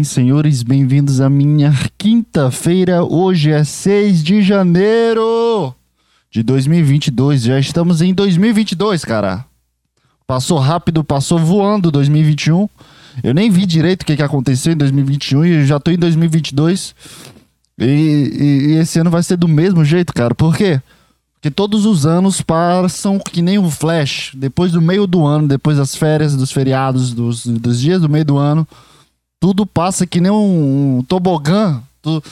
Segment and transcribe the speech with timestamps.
[0.00, 3.02] Senhores, bem-vindos à minha quinta-feira.
[3.02, 5.74] Hoje é 6 de janeiro
[6.30, 7.42] de 2022.
[7.42, 9.44] Já estamos em 2022, cara.
[10.24, 12.68] Passou rápido, passou voando 2021.
[13.24, 16.94] Eu nem vi direito o que, que aconteceu em 2021 e já tô em 2022.
[17.76, 20.32] E, e, e esse ano vai ser do mesmo jeito, cara.
[20.32, 20.80] Por quê?
[21.34, 24.30] Porque todos os anos passam que nem um flash.
[24.36, 28.24] Depois do meio do ano, depois das férias, dos feriados, dos, dos dias do meio
[28.24, 28.64] do ano,
[29.40, 31.82] tudo passa que nem um, um tobogã.
[32.02, 32.22] Tu,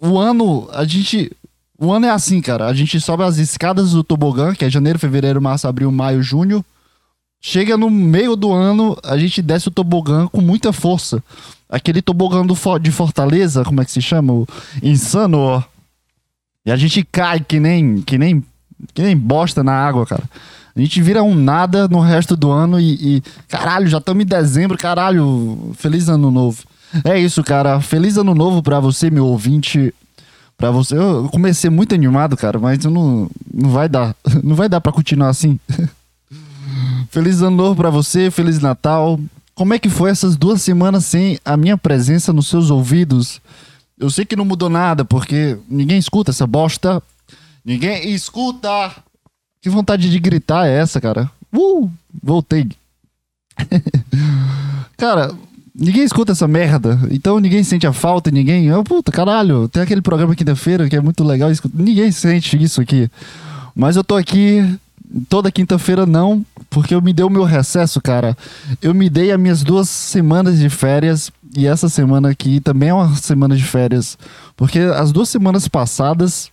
[0.00, 1.30] o ano, a gente.
[1.78, 2.66] O ano é assim, cara.
[2.66, 6.64] A gente sobe as escadas do tobogã, que é janeiro, fevereiro, março, abril, maio, junho.
[7.40, 11.22] Chega no meio do ano, a gente desce o tobogã com muita força.
[11.68, 14.32] Aquele tobogã do, de Fortaleza, como é que se chama?
[14.32, 14.46] O
[14.82, 15.62] insano, ó.
[16.64, 18.44] E a gente cai que nem, que nem,
[18.94, 20.24] que nem bosta na água, cara.
[20.76, 24.26] A gente vira um nada no resto do ano e, e caralho, já estamos em
[24.26, 26.62] dezembro, caralho, feliz ano novo.
[27.02, 27.80] É isso, cara.
[27.80, 29.94] Feliz ano novo para você, meu ouvinte.
[30.56, 34.80] Para você, eu comecei muito animado, cara, mas não, não vai dar, não vai dar
[34.82, 35.58] para continuar assim.
[37.10, 39.18] feliz ano novo para você, feliz Natal.
[39.54, 43.40] Como é que foi essas duas semanas sem a minha presença nos seus ouvidos?
[43.98, 47.02] Eu sei que não mudou nada, porque ninguém escuta essa bosta.
[47.64, 48.94] Ninguém escuta!
[49.66, 51.28] Que vontade de gritar é essa, cara?
[51.52, 51.90] Uh!
[52.22, 52.68] Voltei.
[54.96, 55.34] cara,
[55.74, 57.00] ninguém escuta essa merda.
[57.10, 58.72] Então ninguém sente a falta, ninguém.
[58.72, 61.50] Oh, puta, caralho, tem aquele programa quinta-feira que é muito legal.
[61.74, 63.10] Ninguém sente isso aqui.
[63.74, 64.78] Mas eu tô aqui
[65.28, 68.38] toda quinta-feira não, porque eu me dei o meu recesso, cara.
[68.80, 72.94] Eu me dei as minhas duas semanas de férias e essa semana aqui também é
[72.94, 74.16] uma semana de férias,
[74.56, 76.52] porque as duas semanas passadas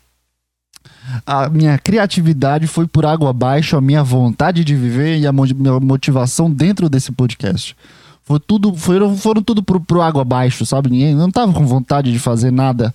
[1.25, 5.79] a minha criatividade foi por água abaixo, a minha vontade de viver e a minha
[5.79, 7.75] motivação dentro desse podcast.
[8.23, 10.89] Foi tudo, foram, foram tudo pro, pro água abaixo, sabe?
[10.89, 12.93] Ninguém não tava com vontade de fazer nada,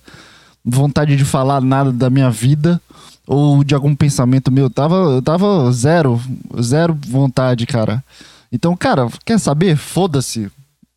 [0.65, 2.81] vontade de falar nada da minha vida
[3.27, 4.65] ou de algum pensamento meu.
[4.65, 6.19] Eu tava, eu tava zero,
[6.59, 8.03] zero vontade, cara.
[8.51, 9.77] Então, cara, quer saber?
[9.77, 10.51] Foda-se.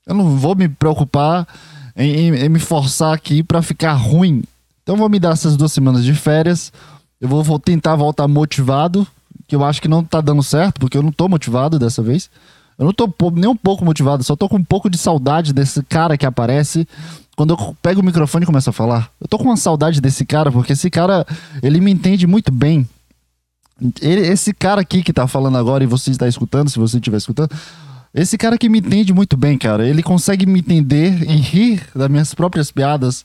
[0.06, 1.46] Eu não vou me preocupar
[1.94, 4.42] em, em, em me forçar aqui para ficar ruim.
[4.82, 6.72] Então, vou me dar essas duas semanas de férias.
[7.22, 9.06] Eu vou, vou tentar voltar motivado,
[9.46, 12.28] que eu acho que não tá dando certo, porque eu não tô motivado dessa vez.
[12.76, 15.84] Eu não tô nem um pouco motivado, só tô com um pouco de saudade desse
[15.84, 16.84] cara que aparece
[17.36, 19.08] quando eu pego o microfone e começo a falar.
[19.20, 21.24] Eu tô com uma saudade desse cara, porque esse cara,
[21.62, 22.88] ele me entende muito bem.
[24.00, 27.18] Ele, esse cara aqui que tá falando agora e você está escutando, se você estiver
[27.18, 27.50] escutando,
[28.12, 29.86] esse cara que me entende muito bem, cara.
[29.86, 33.24] Ele consegue me entender e rir das minhas próprias piadas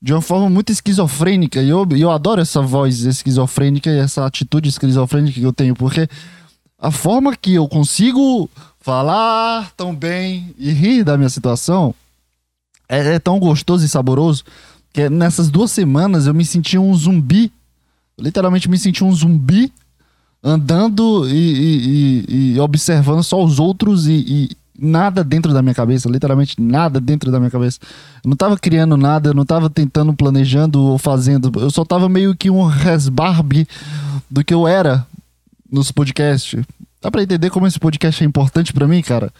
[0.00, 1.60] de uma forma muito esquizofrênica.
[1.60, 6.08] E eu, eu adoro essa voz esquizofrênica e essa atitude esquizofrênica que eu tenho, porque
[6.78, 8.48] a forma que eu consigo
[8.80, 11.94] falar tão bem e rir da minha situação
[12.88, 14.44] é, é tão gostoso e saboroso
[14.92, 17.52] que nessas duas semanas eu me senti um zumbi.
[18.18, 19.72] literalmente me senti um zumbi
[20.42, 26.60] andando e, e, e, observando só os outros e, nada dentro da minha cabeça, literalmente
[26.60, 27.78] nada dentro da minha cabeça.
[28.24, 31.50] Eu não tava criando nada, eu não tava tentando, planejando ou fazendo.
[31.60, 33.66] Eu só tava meio que um resbarbe
[34.30, 35.06] do que eu era
[35.70, 36.62] nos podcasts.
[37.02, 39.32] Dá pra entender como esse podcast é importante para mim, cara?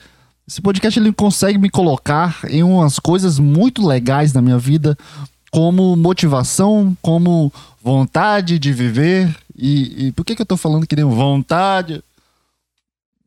[0.46, 4.96] Esse podcast ele consegue me colocar em umas coisas muito legais na minha vida,
[5.50, 9.34] como motivação, como vontade de viver.
[9.56, 12.02] E, e por que, que eu tô falando que nem vontade?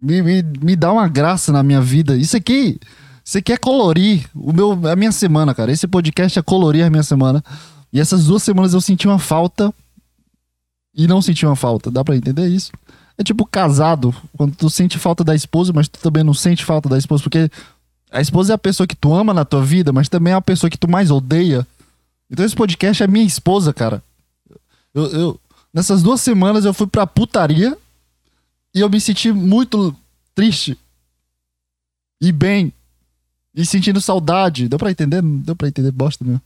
[0.02, 2.16] Me, me, me dá uma graça na minha vida.
[2.16, 2.80] Isso aqui,
[3.24, 5.72] isso aqui é colorir o meu, a minha semana, cara.
[5.72, 7.44] Esse podcast é colorir a minha semana.
[7.94, 9.74] E essas duas semanas eu senti uma falta
[10.96, 11.92] e não senti uma falta.
[11.92, 12.72] Dá pra entender isso?
[13.18, 16.90] É tipo casado, quando tu sente falta da esposa, mas tu também não sente falta
[16.90, 17.52] da esposa, porque
[18.12, 20.42] a esposa é a pessoa que tu ama na tua vida, mas também é a
[20.42, 21.68] pessoa que tu mais odeia.
[22.30, 24.02] Então esse podcast é minha esposa, cara.
[24.94, 25.40] Eu, eu,
[25.74, 27.78] nessas duas semanas eu fui pra putaria
[28.74, 29.96] e eu me senti muito
[30.34, 30.78] triste.
[32.22, 32.74] E bem.
[33.54, 34.70] E sentindo saudade.
[34.70, 35.22] Deu pra entender?
[35.22, 36.42] Deu pra entender bosta mesmo.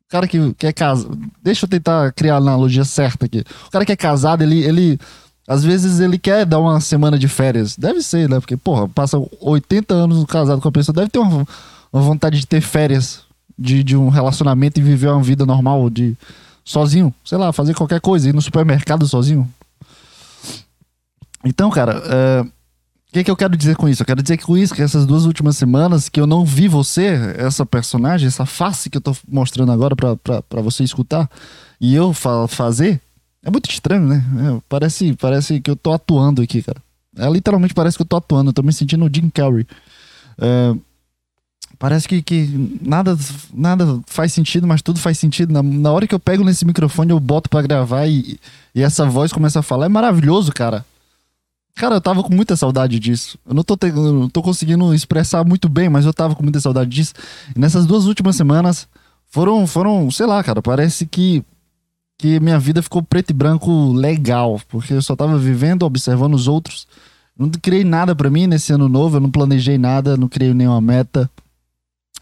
[0.00, 1.18] O cara que, que é casado.
[1.42, 3.44] Deixa eu tentar criar a analogia certa aqui.
[3.66, 4.98] O cara que é casado, ele, ele
[5.46, 7.76] às vezes ele quer dar uma semana de férias.
[7.76, 8.38] Deve ser, né?
[8.40, 11.46] Porque, porra, passa 80 anos casado com a pessoa, deve ter uma,
[11.92, 13.22] uma vontade de ter férias
[13.58, 16.16] de, de um relacionamento e viver uma vida normal, de
[16.64, 19.48] sozinho, sei lá, fazer qualquer coisa, ir no supermercado sozinho.
[21.44, 24.02] Então, cara, é, o que, que eu quero dizer com isso?
[24.02, 26.68] Eu quero dizer que com isso, que essas duas últimas semanas que eu não vi
[26.68, 31.28] você, essa personagem, essa face que eu tô mostrando agora para você escutar
[31.80, 33.00] e eu fa fazer,
[33.44, 34.24] é muito estranho, né?
[34.38, 36.80] É, parece, parece que eu tô atuando aqui, cara.
[37.16, 38.50] É, literalmente parece que eu tô atuando.
[38.50, 39.66] Eu tô me sentindo o Jim Carrey.
[40.38, 40.74] É,
[41.82, 43.18] Parece que, que nada,
[43.52, 45.52] nada faz sentido, mas tudo faz sentido.
[45.52, 48.38] Na, na hora que eu pego nesse microfone, eu boto para gravar e,
[48.72, 49.86] e essa voz começa a falar.
[49.86, 50.86] É maravilhoso, cara.
[51.74, 53.38] Cara, eu tava com muita saudade disso.
[53.46, 56.42] Eu não tô, te, eu não tô conseguindo expressar muito bem, mas eu tava com
[56.42, 57.14] muita saudade disso.
[57.56, 58.86] E nessas duas últimas semanas
[59.26, 61.44] foram, foram, sei lá, cara, parece que
[62.22, 66.46] que minha vida ficou preto e branco legal, porque eu só tava vivendo, observando os
[66.46, 66.86] outros.
[67.36, 70.80] Não criei nada para mim nesse ano novo, eu não planejei nada, não criei nenhuma
[70.80, 71.28] meta.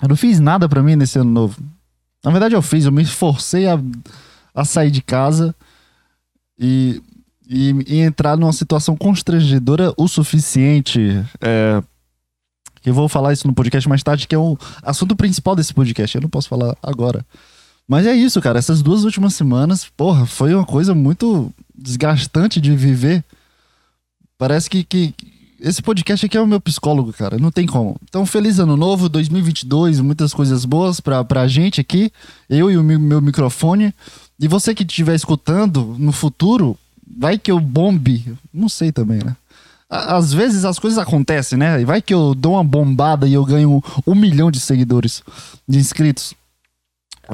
[0.00, 1.62] Eu não fiz nada para mim nesse ano novo.
[2.24, 3.78] Na verdade, eu fiz, eu me forcei a,
[4.54, 5.54] a sair de casa
[6.58, 7.02] e,
[7.50, 11.20] e, e entrar numa situação constrangedora o suficiente.
[11.40, 11.82] É,
[12.86, 16.16] eu vou falar isso no podcast mais tarde, que é o assunto principal desse podcast.
[16.16, 17.26] Eu não posso falar agora.
[17.88, 18.60] Mas é isso, cara.
[18.60, 23.24] Essas duas últimas semanas, porra, foi uma coisa muito desgastante de viver.
[24.38, 25.12] Parece que, que
[25.58, 27.36] esse podcast aqui é o meu psicólogo, cara.
[27.36, 27.96] Não tem como.
[28.04, 32.12] Então, feliz ano novo, 2022, muitas coisas boas pra, pra gente aqui.
[32.48, 33.92] Eu e o meu microfone.
[34.38, 36.78] E você que estiver escutando no futuro,
[37.18, 38.36] vai que eu bombe.
[38.52, 39.36] Não sei também, né?
[39.88, 41.84] Às vezes as coisas acontecem, né?
[41.84, 45.22] Vai que eu dou uma bombada e eu ganho um milhão de seguidores,
[45.68, 46.34] de inscritos.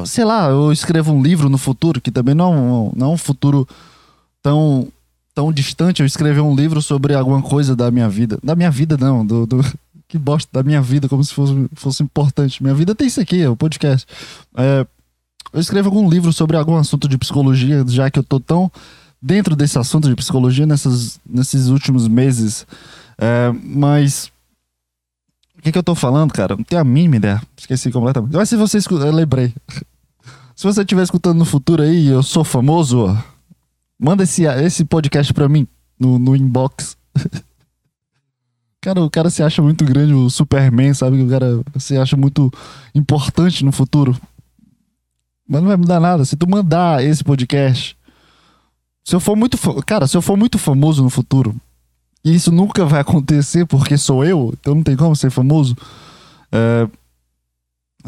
[0.07, 3.69] Sei lá, eu escrevo um livro no futuro, que também não, não é um futuro
[4.43, 4.89] tão
[5.35, 8.39] tão distante eu escrever um livro sobre alguma coisa da minha vida.
[8.43, 9.63] Da minha vida, não, do, do
[10.09, 12.63] que bosta da minha vida, como se fosse, fosse importante.
[12.63, 14.07] Minha vida tem isso aqui, é o podcast.
[14.57, 14.87] É,
[15.53, 18.73] eu escrevo algum livro sobre algum assunto de psicologia, já que eu tô tão
[19.27, 22.65] dentro desse assunto de psicologia nessas, nesses últimos meses.
[23.19, 24.31] É, mas.
[25.59, 26.55] O que, que eu tô falando, cara?
[26.57, 27.43] Não tenho a mínima ideia.
[27.57, 28.37] Esqueci completamente.
[28.37, 29.05] Mas se você escuta.
[29.05, 29.53] Eu lembrei.
[30.55, 33.19] se você estiver escutando no futuro aí, eu sou famoso.
[33.99, 35.67] Manda esse, esse podcast pra mim
[35.99, 36.97] no, no inbox.
[38.81, 41.21] cara, o cara se acha muito grande, o Superman, sabe?
[41.21, 42.53] O cara se acha muito
[42.95, 44.17] importante no futuro.
[45.49, 46.25] Mas não vai mudar nada.
[46.25, 47.97] Se tu mandar esse podcast.
[49.07, 49.57] Se eu for muito.
[49.85, 51.55] Cara, se eu for muito famoso no futuro.
[52.25, 55.77] E isso nunca vai acontecer porque sou eu, então não tem como ser famoso.
[56.51, 56.89] É,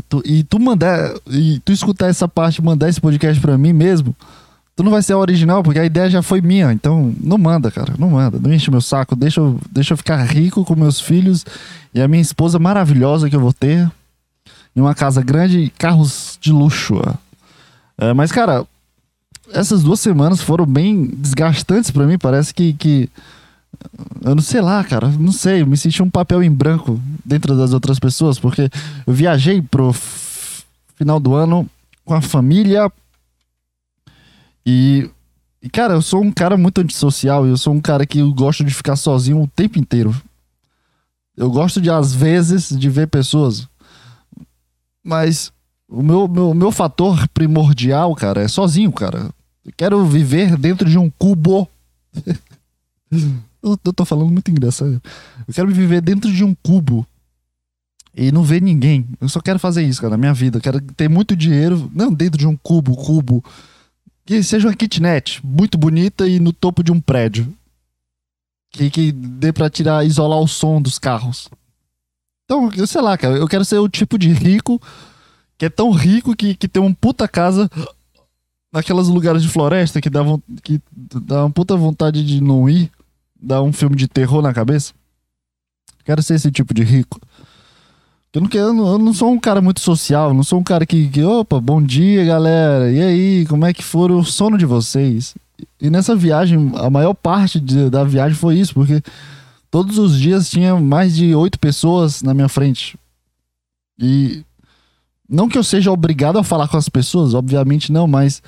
[0.08, 1.14] tu, e tu mandar.
[1.30, 4.14] E tu escutar essa parte, mandar esse podcast pra mim mesmo
[4.78, 6.72] tu não vai ser a original, porque a ideia já foi minha.
[6.72, 7.94] Então, não manda, cara.
[7.98, 8.38] Não manda.
[8.38, 9.16] Não enche meu saco.
[9.16, 11.44] Deixa eu, deixa eu ficar rico com meus filhos
[11.92, 13.90] e a minha esposa maravilhosa que eu vou ter.
[14.76, 16.94] Em uma casa grande e carros de luxo.
[17.98, 18.64] É, mas, cara,
[19.52, 22.18] essas duas semanas foram bem desgastantes para mim.
[22.18, 23.08] Parece que, que.
[24.22, 25.08] Eu não sei lá, cara.
[25.08, 25.62] Não sei.
[25.62, 28.70] Eu me senti um papel em branco dentro das outras pessoas, porque
[29.06, 29.94] eu viajei pro
[30.96, 31.68] final do ano
[32.04, 32.90] com a família
[34.70, 35.10] e,
[35.62, 37.46] e, cara, eu sou um cara muito antissocial.
[37.46, 40.14] Eu sou um cara que gosta de ficar sozinho o tempo inteiro.
[41.34, 43.66] Eu gosto de, às vezes, de ver pessoas.
[45.02, 45.50] Mas
[45.88, 49.30] o meu, meu, meu fator primordial, cara, é sozinho, cara.
[49.68, 51.68] Eu quero viver dentro de um cubo.
[53.62, 55.00] eu, eu tô falando muito engraçado.
[55.46, 57.06] Eu quero viver dentro de um cubo
[58.16, 59.06] e não ver ninguém.
[59.20, 60.56] Eu só quero fazer isso, cara, na minha vida.
[60.56, 63.44] Eu quero ter muito dinheiro, não dentro de um cubo, cubo
[64.24, 67.54] que seja uma kitnet muito bonita e no topo de um prédio.
[68.70, 71.48] Que, que dê pra tirar, isolar o som dos carros.
[72.44, 74.80] Então, eu sei lá, cara, eu quero ser o tipo de rico
[75.58, 77.68] que é tão rico que, que tem uma puta casa
[78.72, 80.20] naquelas lugares de floresta que dá,
[80.62, 82.90] que dá uma puta vontade de não ir,
[83.40, 84.92] dá um filme de terror na cabeça.
[86.04, 87.20] Quero ser esse tipo de rico.
[88.32, 91.08] Eu não, não, eu não sou um cara muito social, não sou um cara que,
[91.08, 95.34] que, opa, bom dia galera, e aí, como é que foi o sono de vocês?
[95.80, 99.02] E nessa viagem, a maior parte de, da viagem foi isso, porque
[99.70, 102.98] todos os dias tinha mais de oito pessoas na minha frente.
[103.98, 104.44] E
[105.28, 108.42] não que eu seja obrigado a falar com as pessoas, obviamente não, mas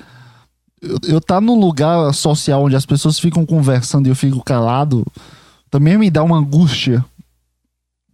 [0.81, 5.05] eu, eu tá num lugar social onde as pessoas ficam conversando e eu fico calado,
[5.69, 7.05] também me dá uma angústia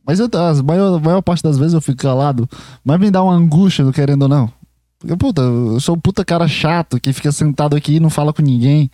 [0.08, 2.50] mas eu, a, maior, maior parte das vezes eu fico calado.
[2.82, 4.50] Mas me dá uma angústia, não querendo ou não.
[4.98, 8.32] Porque, puta, eu sou um puta cara chato que fica sentado aqui e não fala
[8.32, 8.90] com ninguém.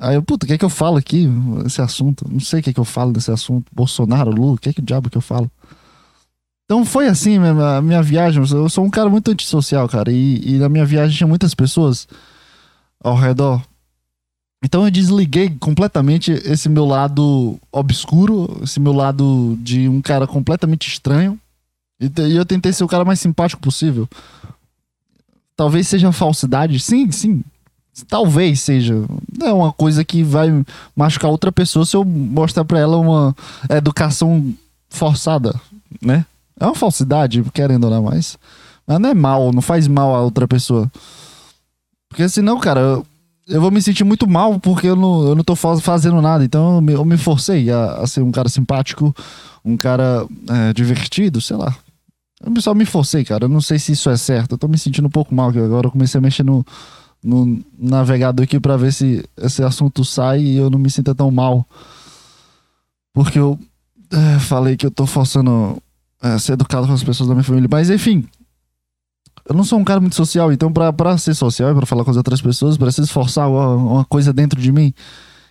[0.00, 1.28] Aí eu, puta, o que é que eu falo aqui?
[1.64, 2.26] Esse assunto.
[2.28, 3.70] Não sei o que é que eu falo desse assunto.
[3.72, 5.48] Bolsonaro, Lula, o que é que o diabo que eu falo?
[6.64, 8.42] Então foi assim a minha viagem.
[8.42, 10.10] Eu sou um cara muito antissocial, cara.
[10.10, 12.08] E, e na minha viagem tinha muitas pessoas
[13.02, 13.62] ao redor.
[14.64, 20.88] Então eu desliguei completamente esse meu lado obscuro, esse meu lado de um cara completamente
[20.88, 21.38] estranho.
[22.00, 24.08] E eu tentei ser o cara mais simpático possível.
[25.54, 26.80] Talvez seja falsidade.
[26.80, 27.44] Sim, sim.
[28.08, 29.04] Talvez seja.
[29.42, 30.64] É uma coisa que vai
[30.96, 33.36] machucar outra pessoa se eu mostrar pra ela uma
[33.68, 34.52] educação
[34.88, 35.54] forçada,
[36.00, 36.24] né?
[36.58, 38.38] É uma falsidade, querendo ou não, mas.
[38.86, 40.90] Mas não é mal, não faz mal a outra pessoa.
[42.08, 43.06] Porque senão, cara, eu,
[43.48, 46.44] eu vou me sentir muito mal porque eu não, eu não tô fazendo nada.
[46.44, 49.14] Então eu me, eu me forcei a, a, ser um cara simpático,
[49.64, 51.74] um cara é, divertido, sei lá.
[52.44, 53.46] Eu só me forcei, cara.
[53.46, 54.52] Eu não sei se isso é certo.
[54.52, 56.64] Eu tô me sentindo um pouco mal, que agora eu comecei a mexer no,
[57.22, 61.30] no navegador aqui para ver se esse assunto sai e eu não me sinta tão
[61.30, 61.66] mal.
[63.14, 63.58] Porque eu
[64.12, 65.82] é, falei que eu tô forçando
[66.24, 67.68] é, ser educado com as pessoas da minha família.
[67.70, 68.26] Mas enfim,
[69.46, 72.02] eu não sou um cara muito social, então pra, pra ser social e pra falar
[72.02, 74.94] com as outras pessoas, preciso forçar uma, uma coisa dentro de mim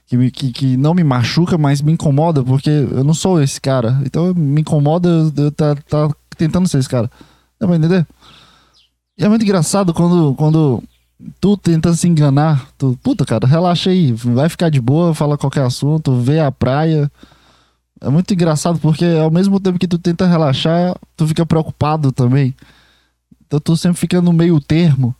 [0.07, 3.61] que, me, que, que não me machuca, mas me incomoda, porque eu não sou esse
[3.61, 4.01] cara.
[4.03, 7.09] Então me incomoda eu, eu tá, tá tentando ser esse cara.
[7.59, 8.05] Dá pra entender?
[9.17, 10.83] E é muito engraçado quando, quando
[11.39, 12.67] tu tenta se enganar.
[12.77, 17.11] Tu, puta, cara, relaxa aí, vai ficar de boa, fala qualquer assunto, vê a praia.
[18.03, 22.53] É muito engraçado porque ao mesmo tempo que tu tenta relaxar, tu fica preocupado também.
[23.47, 25.15] Então tu sempre fica no meio termo.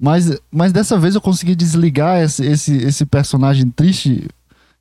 [0.00, 4.26] Mas, mas dessa vez eu consegui desligar esse, esse, esse personagem triste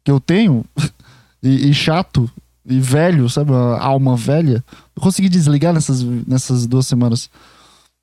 [0.05, 0.63] que eu tenho
[1.43, 2.31] e, e chato
[2.65, 3.51] e velho, sabe?
[3.51, 4.63] A alma velha.
[4.95, 7.29] Eu consegui desligar nessas, nessas duas semanas.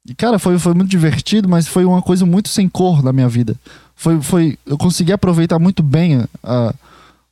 [0.06, 3.28] E, cara, foi, foi muito divertido, mas foi uma coisa muito sem cor na minha
[3.28, 3.56] vida.
[3.96, 6.74] Foi, foi, eu consegui aproveitar muito bem uh,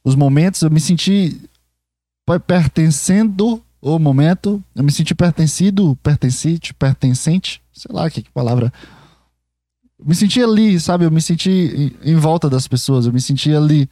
[0.02, 1.38] os momentos, eu me senti
[2.38, 8.72] pertencendo ao momento, eu me senti pertencido, pertencente, pertencente, sei lá que, que palavra.
[9.99, 11.04] Eu me senti ali, sabe?
[11.04, 11.50] Eu me senti
[12.04, 13.88] em, em volta das pessoas, eu me senti ali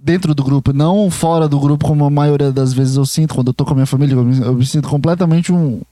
[0.00, 3.48] dentro do grupo, não fora do grupo, como a maioria das vezes eu sinto quando
[3.48, 4.14] eu tô com a minha família.
[4.14, 5.82] Eu me, eu me sinto completamente um,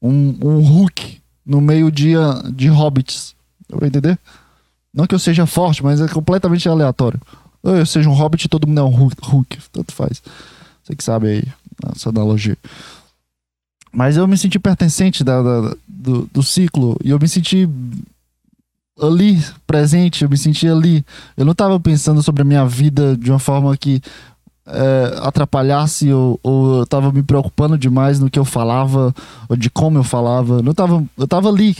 [0.00, 2.12] um, um Hulk no meio de,
[2.54, 3.34] de hobbits.
[3.68, 4.18] Eu vou entender?
[4.92, 7.20] Não que eu seja forte, mas é completamente aleatório.
[7.62, 10.22] Eu seja um hobbit todo mundo é um Hulk, Hulk tanto faz.
[10.88, 11.44] Você que sabe aí
[11.94, 12.56] essa analogia.
[13.92, 17.68] Mas eu me senti pertencente da, da do, do ciclo e eu me senti
[19.00, 21.04] ali, presente, eu me senti ali.
[21.36, 24.00] Eu não estava pensando sobre a minha vida de uma forma que
[24.66, 29.14] é, atrapalhasse ou, ou eu tava me preocupando demais no que eu falava
[29.46, 30.62] ou de como eu falava.
[30.62, 31.76] Não tava, eu tava ali.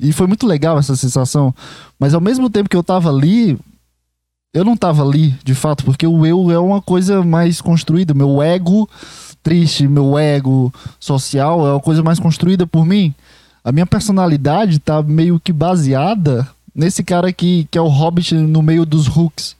[0.00, 1.54] E foi muito legal essa sensação.
[2.00, 3.56] Mas ao mesmo tempo que eu tava ali,
[4.54, 8.14] eu não tava ali, de fato, porque o eu é uma coisa mais construída.
[8.14, 8.88] Meu ego
[9.42, 13.12] triste, meu ego social é uma coisa mais construída por mim.
[13.64, 18.62] A minha personalidade tá meio que baseada nesse cara aqui, que é o Hobbit no
[18.62, 19.56] meio dos Hooks.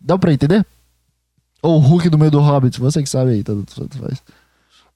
[0.00, 0.64] Dá pra entender?
[1.62, 4.22] Ou o Hulk no meio do Hobbit, você que sabe aí, tanto, faz.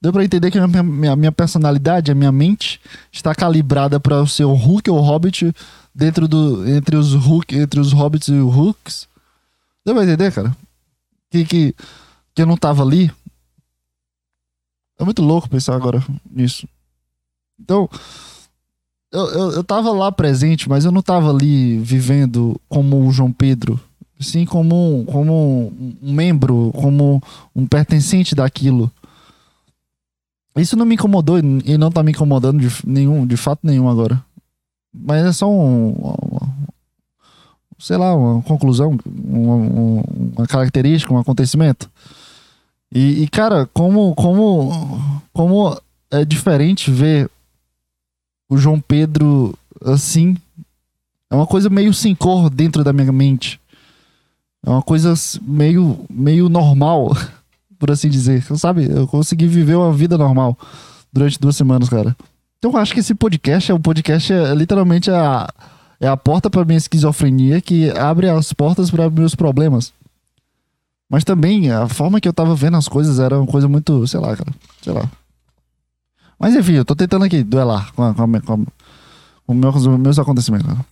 [0.01, 4.25] Deu pra entender que a minha, minha, minha personalidade, a minha mente, está calibrada para
[4.25, 5.53] ser o Hulk ou o Hobbit
[5.93, 6.67] dentro do.
[6.67, 9.07] entre os Hulk, entre os Hobbits e os Hooks.
[9.85, 10.55] Deu pra entender, cara?
[11.29, 11.75] Que, que,
[12.33, 13.11] que eu não tava ali.
[14.97, 16.67] É muito louco pensar agora nisso.
[17.59, 17.89] Então,
[19.11, 23.31] eu, eu, eu tava lá presente, mas eu não tava ali vivendo como o João
[23.31, 23.79] Pedro
[24.19, 27.21] sim como, como um membro, como
[27.55, 28.91] um pertencente daquilo.
[30.55, 34.23] Isso não me incomodou e não tá me incomodando de, nenhum, de fato nenhum agora.
[34.93, 36.34] Mas é só um, um
[37.77, 41.89] sei lá, uma conclusão, uma, uma característica, um acontecimento.
[42.93, 44.71] E, e, cara, como, como,
[45.33, 45.77] como
[46.11, 47.29] é diferente ver
[48.49, 50.37] o João Pedro assim.
[51.29, 53.59] É uma coisa meio sem cor dentro da minha mente.
[54.65, 57.15] É uma coisa meio, meio normal,
[57.77, 58.43] por assim dizer.
[58.57, 58.89] Sabe?
[58.89, 60.57] Eu consegui viver uma vida normal
[61.11, 62.15] durante duas semanas, cara.
[62.57, 65.51] Então eu acho que esse podcast é o podcast é literalmente a,
[66.01, 69.93] a porta para minha esquizofrenia que abre as portas para meus problemas.
[71.09, 74.19] Mas também a forma que eu tava vendo as coisas era uma coisa muito, sei
[74.19, 75.09] lá, cara, sei lá.
[76.39, 78.57] Mas enfim, eu tô tentando aqui duelar com, a, com, a, com, a,
[79.45, 80.67] com meus, meus acontecimentos.
[80.67, 80.85] Cara.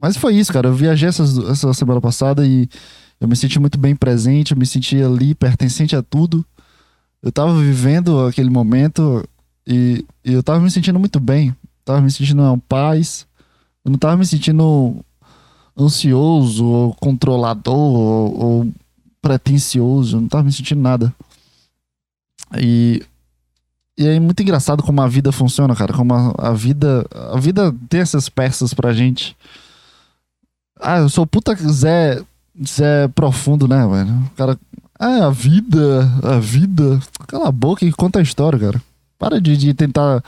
[0.00, 0.68] Mas foi isso, cara.
[0.68, 2.68] Eu viajei essa, essa semana passada e
[3.20, 6.44] eu me senti muito bem presente, eu me senti ali, pertencente a tudo.
[7.22, 9.26] Eu tava vivendo aquele momento
[9.66, 11.56] e, e eu tava me sentindo muito bem.
[11.84, 13.26] tava me sentindo em paz.
[13.84, 14.96] Eu não tava me sentindo
[15.78, 18.72] ansioso, ou controlador, ou, ou
[19.20, 20.16] pretencioso.
[20.16, 21.12] Eu não tava me sentindo nada.
[22.56, 23.02] E,
[23.98, 25.92] e é muito engraçado como a vida funciona, cara.
[25.92, 27.06] Como a, a vida.
[27.32, 29.36] A vida tem essas peças pra gente.
[30.80, 32.22] Ah, eu sou puta Zé,
[32.66, 34.14] Zé profundo, né, velho?
[34.14, 34.58] O cara.
[34.98, 37.00] Ah, a vida, a vida.
[37.26, 38.82] Cala a boca e conta a história, cara.
[39.18, 40.22] Para de, de tentar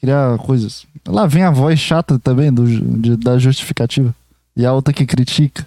[0.00, 0.86] criar coisas.
[1.06, 2.66] Lá vem a voz chata também do,
[2.98, 4.14] de, da justificativa.
[4.56, 5.66] E a outra que critica.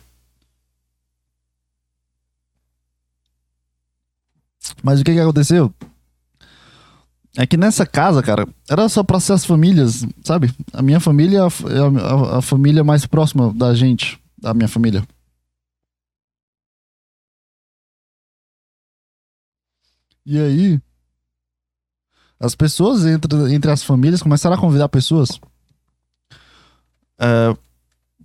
[4.84, 5.74] Mas o que que aconteceu?
[7.38, 10.52] É que nessa casa, cara, era só pra ser as famílias, sabe?
[10.74, 15.08] A minha família é a, a, família mais próxima da gente, da minha família.
[20.26, 20.82] E aí,
[22.40, 25.40] as pessoas entre, entre as famílias começaram a convidar pessoas
[27.20, 27.56] é,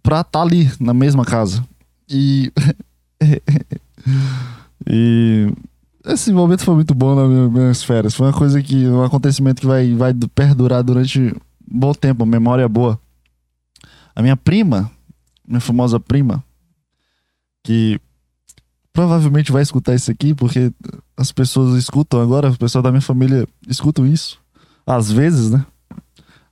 [0.02, 1.66] pra estar tá ali na mesma casa.
[2.08, 2.52] E.
[4.86, 5.52] e.
[6.06, 8.14] Esse momento foi muito bom nas minhas férias.
[8.14, 8.86] Foi uma coisa que.
[8.86, 11.34] Um acontecimento que vai, vai perdurar durante um
[11.66, 13.00] bom tempo, memória boa.
[14.14, 14.90] A minha prima,
[15.46, 16.44] minha famosa prima,
[17.64, 18.00] que
[18.94, 20.72] provavelmente vai escutar isso aqui, porque
[21.16, 24.38] as pessoas escutam agora, as pessoas da minha família escutam isso.
[24.86, 25.66] Às vezes, né?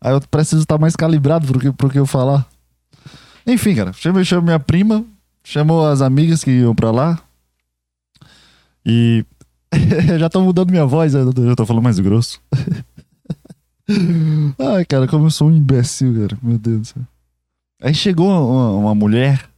[0.00, 2.44] Aí eu preciso estar mais calibrado pro que, pro que eu falar.
[3.46, 5.04] Enfim, cara, chamei, chamei minha prima,
[5.44, 7.18] chamou as amigas que iam pra lá.
[8.84, 9.25] E
[10.18, 12.40] já tô mudando minha voz, eu já tô falando mais grosso.
[14.58, 16.37] Ai, cara, como eu sou um imbecil, cara.
[16.42, 17.02] Meu Deus do céu.
[17.80, 19.51] Aí chegou uma, uma mulher.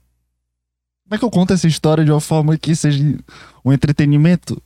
[1.05, 3.03] Como é que eu conto essa história de uma forma que seja
[3.65, 4.61] um entretenimento?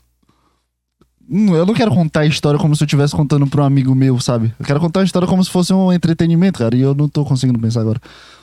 [1.29, 3.95] Hum, eu não quero contar a história como se eu estivesse contando pra um amigo
[3.95, 4.55] meu, sabe?
[4.59, 6.77] Eu quero contar a história como se fosse um entretenimento, cara.
[6.77, 8.01] E eu não tô conseguindo pensar agora.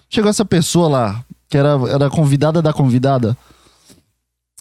[0.09, 3.35] Chegou essa pessoa lá, que era, era convidada da convidada.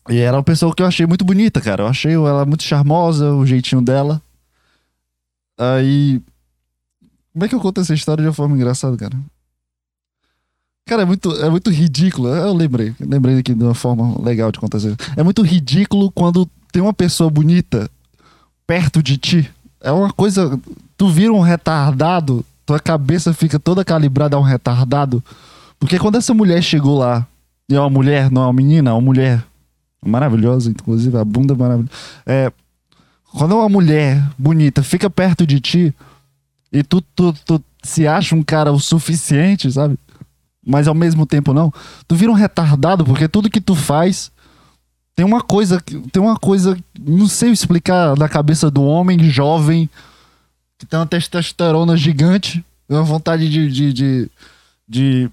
[0.09, 1.83] E era uma pessoa que eu achei muito bonita, cara.
[1.83, 4.23] Eu achei ela muito charmosa, o jeitinho dela.
[5.59, 6.23] Aí.
[7.33, 9.19] Como é que eu conto essa história de uma forma engraçada, cara?
[10.87, 12.29] Cara, é muito, é muito ridículo.
[12.29, 14.95] Eu lembrei, lembrei aqui de uma forma legal de contar isso.
[15.17, 17.91] É muito ridículo quando tem uma pessoa bonita
[18.67, 19.51] perto de ti.
[19.81, 20.61] É uma coisa.
[20.97, 25.25] Tu vira um retardado, tua cabeça fica toda calibrada a um retardado.
[25.79, 27.27] Porque quando essa mulher chegou lá,
[27.69, 29.43] e é uma mulher, não é uma menina, é uma mulher
[30.05, 31.91] maravilhosa, inclusive, a bunda maravilhosa.
[32.27, 32.53] É,
[33.33, 35.95] quando uma mulher bonita fica perto de ti
[36.71, 39.99] e tu, tu, tu se acha um cara o suficiente, sabe?
[40.67, 41.73] Mas ao mesmo tempo não,
[42.09, 44.33] tu vira um retardado porque tudo que tu faz
[45.15, 49.89] tem uma coisa, tem uma coisa, não sei explicar na cabeça do homem jovem
[50.79, 54.31] que tem uma testosterona gigante, uma vontade de, de, de,
[54.89, 55.31] de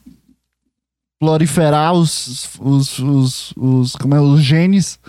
[1.20, 5.00] proliferar os, os, os, os, como é, os genes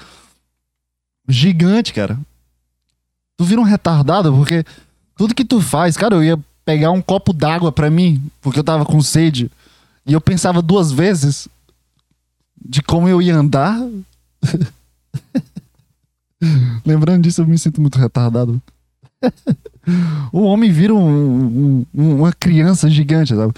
[1.29, 2.19] gigante, cara.
[3.37, 4.65] Tu vira um retardado porque
[5.17, 8.65] tudo que tu faz, cara, eu ia pegar um copo d'água para mim, porque eu
[8.65, 9.51] tava com sede,
[10.07, 11.49] e eu pensava duas vezes
[12.65, 13.79] de como eu ia andar.
[16.85, 18.61] Lembrando disso, eu me sinto muito retardado.
[20.33, 23.53] o homem vira um, um, uma criança gigante, sabe?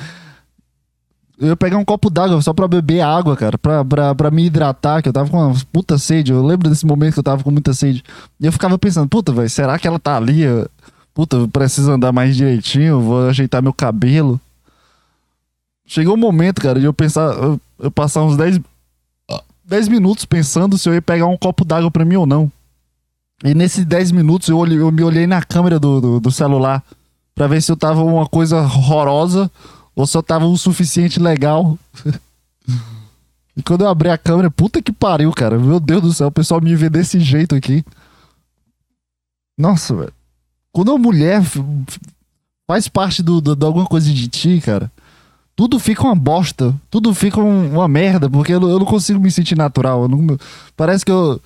[1.39, 4.47] Eu ia pegar um copo d'água só pra beber água, cara, pra, pra, pra me
[4.47, 6.31] hidratar, que eu tava com uma puta sede.
[6.31, 8.05] Eu lembro desse momento que eu tava com muita sede.
[8.39, 10.43] E eu ficava pensando, puta, velho, será que ela tá ali?
[11.13, 14.41] Puta, eu preciso andar mais direitinho, vou ajeitar meu cabelo.
[15.87, 18.61] Chegou um momento, cara, de eu pensar, eu, eu passar uns 10,
[19.65, 22.51] 10 minutos pensando se eu ia pegar um copo d'água pra mim ou não.
[23.43, 26.83] E nesses 10 minutos eu, olhei, eu me olhei na câmera do, do, do celular
[27.35, 29.51] pra ver se eu tava uma coisa horrorosa
[29.95, 31.79] ou só tava o suficiente legal.
[33.57, 35.59] e quando eu abri a câmera, puta que pariu, cara.
[35.59, 37.85] Meu Deus do céu, o pessoal me vê desse jeito aqui.
[39.59, 40.13] Nossa, velho.
[40.73, 41.43] Quando uma mulher
[42.67, 44.91] faz parte do, do, de alguma coisa de ti, cara,
[45.57, 46.75] tudo fica uma bosta.
[46.91, 50.09] Tudo fica um, uma merda, porque eu, eu, não consigo me sentir natural.
[50.09, 50.37] Não,
[50.77, 51.41] parece que eu,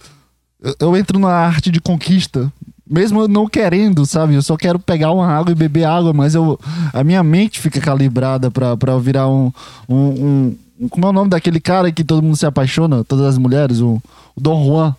[0.60, 2.52] eu, eu entro na arte de conquista
[2.88, 4.34] mesmo eu não querendo, sabe?
[4.34, 6.58] Eu só quero pegar uma água e beber água, mas eu,
[6.92, 9.52] a minha mente fica calibrada pra, pra virar um,
[9.88, 13.04] um, um, Como é o nome daquele cara que todo mundo se apaixona?
[13.04, 13.80] Todas as mulheres?
[13.80, 14.02] O,
[14.34, 14.96] o Dom Juan.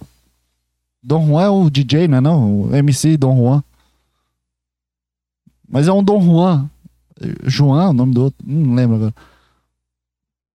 [1.02, 2.62] Dom Juan é o DJ, não é não?
[2.62, 3.64] O MC Dom Juan.
[5.68, 6.70] Mas é um Dom Juan.
[7.46, 8.40] João, o nome do outro.
[8.46, 9.14] Não lembro agora.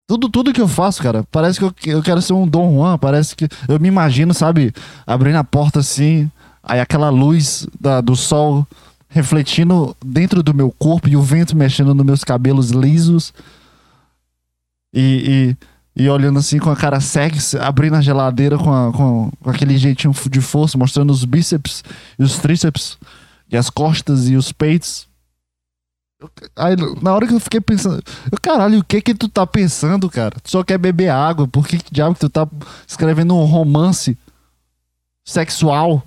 [0.07, 2.99] Tudo, tudo que eu faço, cara, parece que eu, eu quero ser um Dom Juan.
[2.99, 4.73] Parece que eu me imagino, sabe,
[5.07, 6.31] abrindo a porta assim
[6.63, 8.67] Aí aquela luz da, do sol
[9.09, 13.35] refletindo dentro do meu corpo e o vento mexendo nos meus cabelos lisos.
[14.95, 15.57] E,
[15.97, 19.51] e, e olhando assim com a cara sexy, abrindo a geladeira com, a, com, com,
[19.51, 21.83] aquele jeitinho de força, mostrando os bíceps
[22.19, 22.97] e os tríceps,
[23.51, 25.09] e as costas e os peitos.
[26.57, 30.09] Aí, na hora que eu fiquei pensando, eu, caralho, o que que tu tá pensando,
[30.11, 30.37] cara?
[30.43, 32.49] Tu só quer beber água, por que, diabo que tu tá
[32.87, 34.17] escrevendo um romance
[35.25, 36.03] sexual?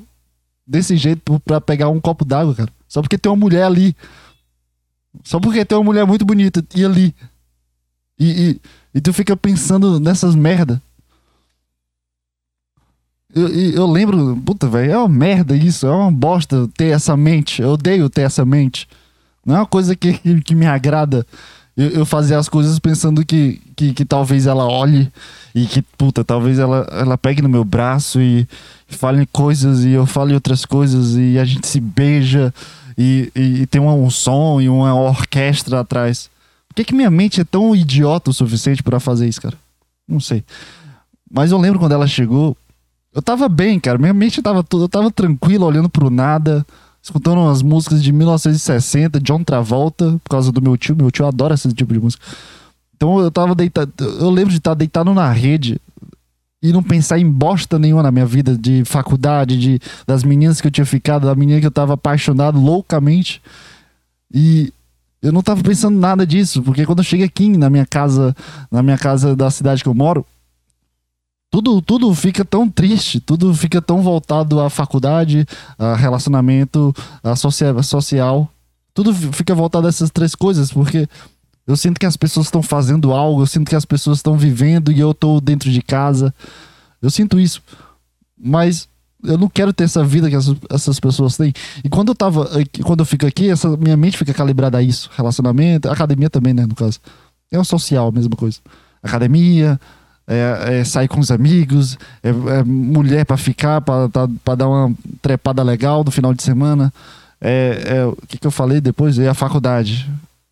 [0.65, 2.69] desse jeito pra pegar um copo d'água, cara.
[2.87, 3.95] Só porque tem uma mulher ali.
[5.23, 7.15] Só porque tem uma mulher muito bonita e ali.
[8.17, 8.61] E, e,
[8.95, 10.81] e tu fica pensando nessas merda.
[13.33, 17.61] Eu, eu lembro, puta, velho, é uma merda isso, é uma bosta ter essa mente.
[17.61, 18.87] Eu odeio ter essa mente.
[19.45, 21.25] Não é uma coisa que, que, me agrada
[21.77, 25.11] eu, eu fazer as coisas pensando que, que, que, talvez ela olhe
[25.53, 28.47] e que, puta, talvez ela, ela pegue no meu braço e,
[28.87, 32.53] fale coisas e eu fale outras coisas e a gente se beija
[32.97, 36.29] e, e, e tem um, um, som e uma orquestra atrás.
[36.67, 39.57] Por que, que minha mente é tão idiota o suficiente para fazer isso, cara?
[40.07, 40.43] Não sei.
[41.31, 42.55] Mas eu lembro quando ela chegou,
[43.13, 43.97] eu tava bem, cara.
[43.97, 46.65] Minha mente tava toda, eu tava tranquila, olhando pro nada
[47.05, 50.95] escutando umas músicas de 1960, John Travolta, por causa do meu tio.
[50.95, 52.25] Meu tio adora esse tipo de música.
[52.95, 53.93] Então eu tava deitado.
[53.99, 55.79] Eu lembro de estar deitado na rede
[56.63, 60.65] e não pensar em bosta nenhuma na minha vida, de faculdade, de, das meninas que
[60.65, 63.39] eu tinha ficado, da menina que eu tava apaixonado loucamente.
[64.33, 64.73] E
[65.21, 68.35] eu não tava pensando nada disso, porque quando eu cheguei aqui na minha casa,
[68.71, 70.25] na minha casa da cidade que eu moro,
[71.55, 75.47] tudo, tudo fica tão triste, tudo fica tão voltado à faculdade,
[75.79, 78.51] a relacionamento, a social, social.
[78.93, 81.07] Tudo fica voltado a essas três coisas, porque
[81.65, 84.91] eu sinto que as pessoas estão fazendo algo, eu sinto que as pessoas estão vivendo
[84.91, 86.35] e eu estou dentro de casa.
[87.01, 87.61] Eu sinto isso.
[88.37, 88.89] Mas
[89.23, 91.53] eu não quero ter essa vida que essas, essas pessoas têm.
[91.85, 92.49] E quando eu tava
[92.83, 96.65] quando eu fico aqui, essa minha mente fica calibrada a isso, relacionamento, academia também, né,
[96.65, 96.99] no caso.
[97.49, 98.59] É o social, a mesma coisa.
[99.01, 99.79] Academia,
[100.27, 105.61] é, é sair com os amigos, é, é mulher para ficar, para dar uma trepada
[105.63, 106.91] legal no final de semana.
[107.39, 109.19] É, é, o que, que eu falei depois?
[109.19, 110.09] É a faculdade.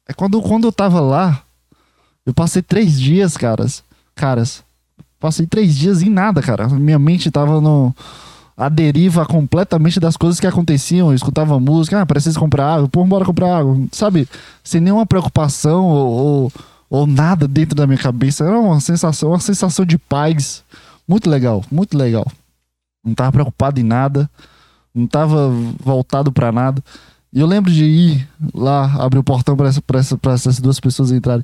[0.08, 1.42] É quando, quando eu tava lá,
[2.26, 3.84] eu passei três dias, caras.
[4.16, 4.64] Caras,
[5.20, 6.68] passei três dias em nada, cara.
[6.68, 7.96] Minha mente tava no.
[8.56, 11.10] A deriva completamente das coisas que aconteciam.
[11.10, 13.76] Eu escutava música, ah, preciso comprar água, pô, bora comprar água.
[13.92, 14.28] Sabe?
[14.64, 16.52] Sem nenhuma preocupação ou, ou
[16.94, 18.46] ou nada dentro da minha cabeça.
[18.46, 20.64] Era uma sensação, uma sensação de paz.
[21.08, 22.32] Muito legal, muito legal.
[23.04, 24.30] Não tava preocupado em nada,
[24.94, 25.50] não tava
[25.84, 26.84] voltado para nada.
[27.34, 31.12] E eu lembro de ir lá abrir o portão para essa, essa, essas duas pessoas
[31.12, 31.44] entrarem.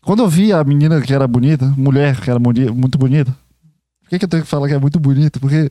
[0.00, 3.36] Quando eu vi a menina que era bonita, mulher que era muito bonita,
[4.00, 5.38] por que, que eu tenho que falar que é muito bonita?
[5.38, 5.70] Porque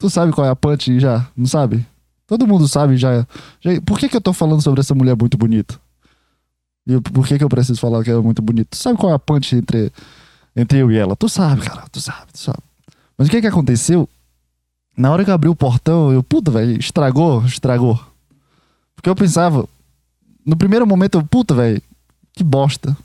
[0.00, 1.86] tu sabe qual é a punch já, não sabe?
[2.26, 3.24] Todo mundo sabe já.
[3.60, 3.80] já.
[3.86, 5.78] Por que, que eu tô falando sobre essa mulher muito bonita?
[6.86, 8.76] E por que, que eu preciso falar que é muito bonita?
[8.76, 9.92] sabe qual é a punch entre,
[10.54, 11.14] entre eu e ela?
[11.14, 12.58] Tu sabe, cara, tu sabe, tu sabe.
[13.16, 14.08] Mas o que que aconteceu?
[14.96, 17.98] Na hora que eu abri o portão, eu, puta, velho, estragou, estragou.
[18.94, 19.66] Porque eu pensava,
[20.44, 21.80] no primeiro momento, eu, puta, velho,
[22.32, 22.96] que bosta.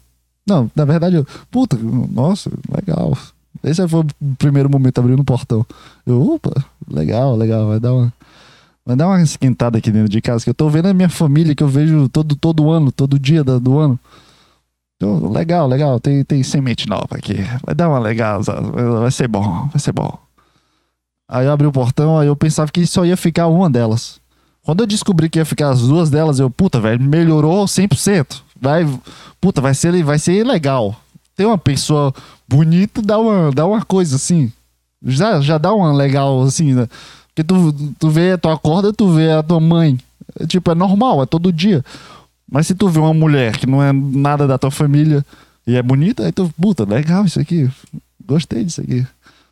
[0.45, 3.17] Não, na verdade, eu, puta, nossa, legal.
[3.63, 5.65] Esse foi o primeiro momento abrindo o portão.
[6.05, 6.53] Eu, opa,
[6.89, 8.13] legal, legal, vai dar uma
[8.87, 11.53] Vai dar uma esquentada aqui dentro de casa, que eu tô vendo a minha família,
[11.53, 13.99] que eu vejo todo, todo ano, todo dia do, ano.
[14.95, 17.35] Então, legal, legal, tem, tem semente nova aqui.
[17.65, 20.17] Vai dar uma legal, vai ser bom, vai ser bom.
[21.27, 24.21] Aí eu abri o portão, aí eu pensava que só ia ficar uma delas.
[24.63, 28.41] Quando eu descobri que ia ficar as duas delas, eu, puta, velho, melhorou 100%.
[28.57, 28.87] Vai,
[29.41, 30.95] puta, vai ser, vai ser legal.
[31.35, 32.13] Ter uma pessoa
[32.47, 34.49] bonita dá uma, dá uma coisa assim.
[35.03, 36.87] Já, já dá uma legal, assim, né?
[37.37, 39.95] Porque tu, tu vê, tu acorda, tu vê a tua mãe.
[40.39, 41.85] É, tipo, é normal, é todo dia.
[42.51, 45.23] Mas se tu vê uma mulher que não é nada da tua família
[45.67, 47.69] e é bonita, aí tu, puta, legal isso aqui.
[48.25, 49.05] Gostei disso aqui.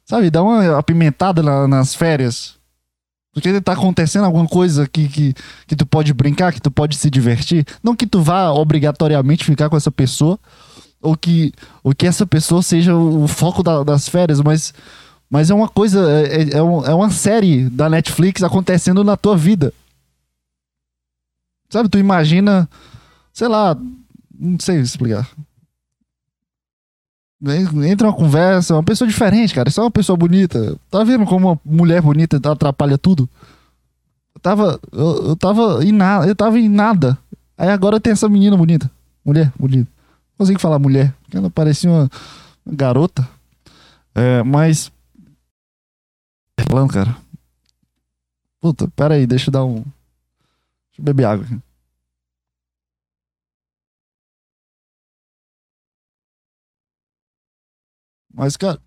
[0.03, 2.55] Sabe, dá uma apimentada na, nas férias.
[3.31, 5.35] Porque tá acontecendo alguma coisa que, que,
[5.67, 7.67] que tu pode brincar, que tu pode se divertir.
[7.83, 10.39] Não que tu vá obrigatoriamente ficar com essa pessoa,
[11.03, 14.73] ou que, ou que essa pessoa seja o foco da, das férias, mas
[15.35, 19.35] mas é uma coisa, é, é, é, é uma série da Netflix acontecendo na tua
[19.35, 19.73] vida.
[21.69, 22.69] Sabe, tu imagina,
[23.33, 23.77] sei lá,
[24.33, 25.29] não sei explicar.
[27.85, 29.69] Entra uma conversa, uma pessoa diferente, cara.
[29.69, 30.79] É uma pessoa bonita.
[30.89, 33.27] Tá vendo como uma mulher bonita atrapalha tudo?
[34.33, 34.79] Eu tava.
[34.93, 36.27] Eu, eu tava em nada.
[36.27, 37.17] Eu tava em nada.
[37.57, 38.89] Aí agora tem essa menina bonita.
[39.25, 39.91] Mulher, bonita.
[40.31, 42.09] Não consigo falar mulher, porque ela parecia uma,
[42.65, 43.27] uma garota.
[44.15, 44.89] É, mas
[46.67, 47.15] falando, cara?
[48.59, 49.75] Puta, pera aí, deixa eu dar um.
[49.75, 51.59] Deixa eu beber água aqui.
[58.33, 58.79] Mas, cara.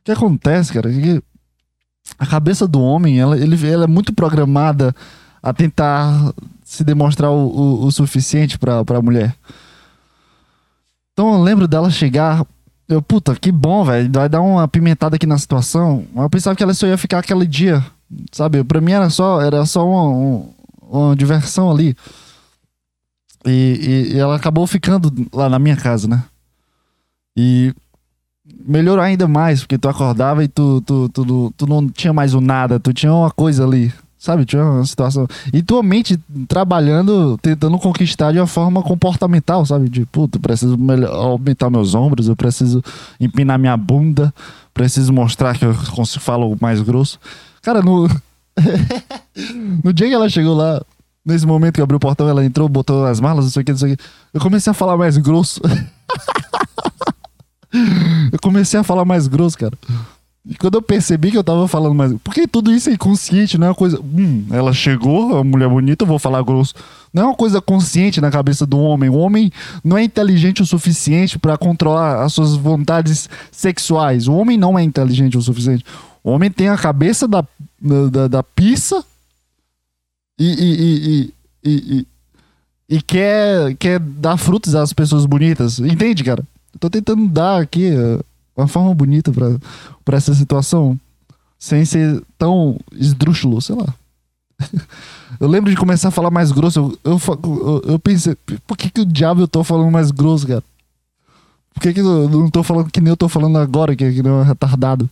[0.00, 0.90] O que acontece, cara?
[0.90, 1.22] É que
[2.18, 4.94] a cabeça do homem, ela, ele, ela é muito programada
[5.42, 9.36] a tentar se demonstrar o, o, o suficiente pra, pra mulher.
[11.12, 12.46] Então eu lembro dela chegar
[12.90, 14.10] eu, puta, que bom, velho.
[14.12, 16.04] Vai dar uma pimentada aqui na situação.
[16.14, 17.84] Eu pensava que ela só ia ficar aquele dia,
[18.32, 18.64] sabe?
[18.64, 20.44] Pra mim era só, era só uma,
[20.82, 21.96] uma diversão ali.
[23.46, 23.50] E,
[24.10, 26.24] e, e, ela acabou ficando lá na minha casa, né?
[27.36, 27.72] E
[28.66, 32.34] melhorou ainda mais, porque tu acordava e tu, tu, tu, tu, tu não tinha mais
[32.34, 34.44] o nada, tu tinha uma coisa ali, sabe?
[34.44, 35.26] Tinha uma situação.
[35.52, 39.88] E tua mente trabalhando, tentando conquistar de uma forma comportamental, sabe?
[39.88, 40.78] De, puta, eu preciso
[41.08, 42.84] aumentar meus ombros, eu preciso
[43.18, 44.32] empinar minha bunda,
[44.74, 47.18] preciso mostrar que eu consigo falo mais grosso.
[47.62, 48.06] Cara, no.
[49.82, 50.82] no dia que ela chegou lá,
[51.24, 53.72] nesse momento que abriu o portão, ela entrou, botou as malas, não sei o que,
[53.72, 54.02] não sei o que.
[54.34, 55.62] Eu comecei a falar mais grosso.
[58.30, 59.72] eu comecei a falar mais grosso, cara.
[60.46, 62.14] E quando eu percebi que eu tava falando mais.
[62.24, 64.00] Porque tudo isso é inconsciente, não é uma coisa.
[64.00, 66.74] Hum, ela chegou, a mulher bonita, eu vou falar grosso.
[67.12, 69.10] Não é uma coisa consciente na cabeça do homem.
[69.10, 69.52] O homem
[69.84, 74.28] não é inteligente o suficiente para controlar as suas vontades sexuais.
[74.28, 75.84] O homem não é inteligente o suficiente.
[76.24, 77.44] O homem tem a cabeça da,
[78.10, 79.04] da, da pizza
[80.38, 82.06] e, e, e, e,
[82.88, 85.78] e, quer, quer dar frutos às pessoas bonitas.
[85.78, 86.42] Entende, cara?
[86.78, 88.20] Tô tentando dar aqui eh,
[88.60, 89.32] uma forma bonita
[90.04, 90.98] pra essa situação
[91.58, 93.94] sem ser tão esdrúxulo, sei lá.
[95.38, 96.98] Eu lembro de começar a falar mais grosso.
[97.04, 98.34] Eu, eu, eu, pensei,
[98.66, 100.62] por que, que o diabo eu tô falando mais grosso, cara?
[101.72, 104.22] Por que, que eu não tô falando que nem eu tô falando agora, que, que
[104.22, 105.08] nem um retardado?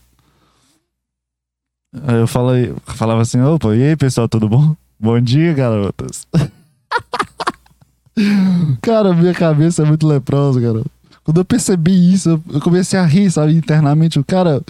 [2.06, 4.74] Aí eu falei, falava assim, opa, e aí pessoal, tudo bom?
[4.98, 6.26] Bom dia, garotas.
[8.82, 10.82] cara, minha cabeça é muito leprosa, cara.
[11.28, 14.18] Quando eu percebi isso, eu comecei a rir, sabe, internamente.
[14.18, 14.64] O cara,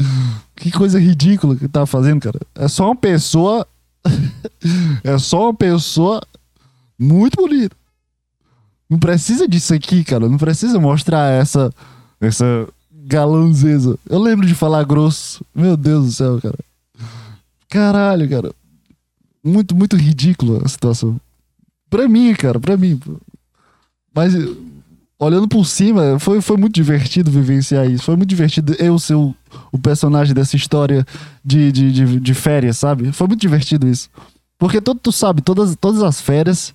[0.57, 2.40] que coisa ridícula que tá fazendo, cara.
[2.53, 3.64] É só uma pessoa.
[5.05, 6.21] é só uma pessoa
[6.99, 7.77] muito bonita.
[8.90, 10.29] Não precisa disso aqui, cara.
[10.29, 11.73] Não precisa mostrar essa.
[12.21, 13.97] Essa galanzeza.
[14.11, 15.44] Eu lembro de falar grosso.
[15.55, 16.59] Meu Deus do céu, cara.
[17.68, 18.53] Caralho, cara.
[19.44, 21.21] Muito, muito ridículo a situação.
[21.88, 23.01] Pra mim, cara, pra mim.
[24.12, 24.35] Mas
[25.19, 28.05] olhando por cima, foi, foi muito divertido vivenciar isso.
[28.05, 29.35] Foi muito divertido eu ser o,
[29.73, 31.05] o personagem dessa história
[31.45, 33.13] de, de, de, de, férias, sabe?
[33.13, 34.09] Foi muito divertido isso.
[34.59, 36.75] Porque todo, tu sabe, todas, todas as férias,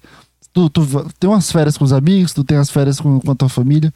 [0.52, 0.86] tu, tu
[1.20, 3.94] tem umas férias com os amigos, tu tem as férias com, com a tua família.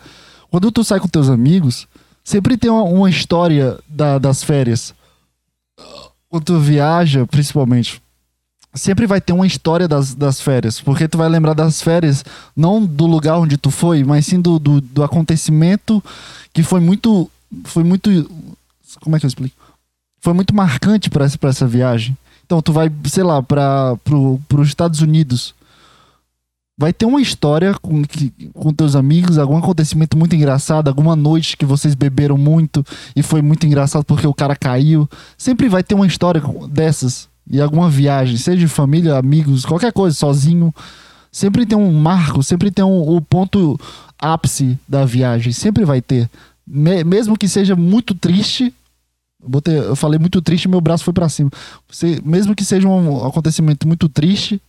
[0.49, 1.87] Quando tu sai com teus amigos,
[2.23, 4.93] sempre tem uma, uma história da, das férias
[6.29, 8.01] quando tu viaja, principalmente,
[8.73, 10.79] sempre vai ter uma história das, das férias.
[10.79, 12.23] Porque tu vai lembrar das férias,
[12.55, 16.03] não do lugar onde tu foi, mas sim do, do, do acontecimento
[16.53, 17.29] que foi muito.
[17.65, 18.09] Foi muito.
[19.01, 19.55] Como é que eu explico?
[20.19, 22.17] Foi muito marcante para essa, essa viagem.
[22.45, 25.53] Então, tu vai, sei lá, para pro, os Estados Unidos
[26.77, 28.03] vai ter uma história com,
[28.53, 33.41] com teus amigos, algum acontecimento muito engraçado, alguma noite que vocês beberam muito e foi
[33.41, 35.09] muito engraçado porque o cara caiu.
[35.37, 37.27] Sempre vai ter uma história dessas.
[37.49, 40.73] E alguma viagem, seja de família, amigos, qualquer coisa, sozinho.
[41.31, 43.79] Sempre tem um marco, sempre tem um, o ponto
[44.19, 45.51] ápice da viagem.
[45.53, 46.29] Sempre vai ter.
[46.65, 48.73] Me, mesmo que seja muito triste,
[49.41, 51.49] botei, eu falei muito triste meu braço foi para cima.
[51.89, 54.61] Você, mesmo que seja um acontecimento muito triste,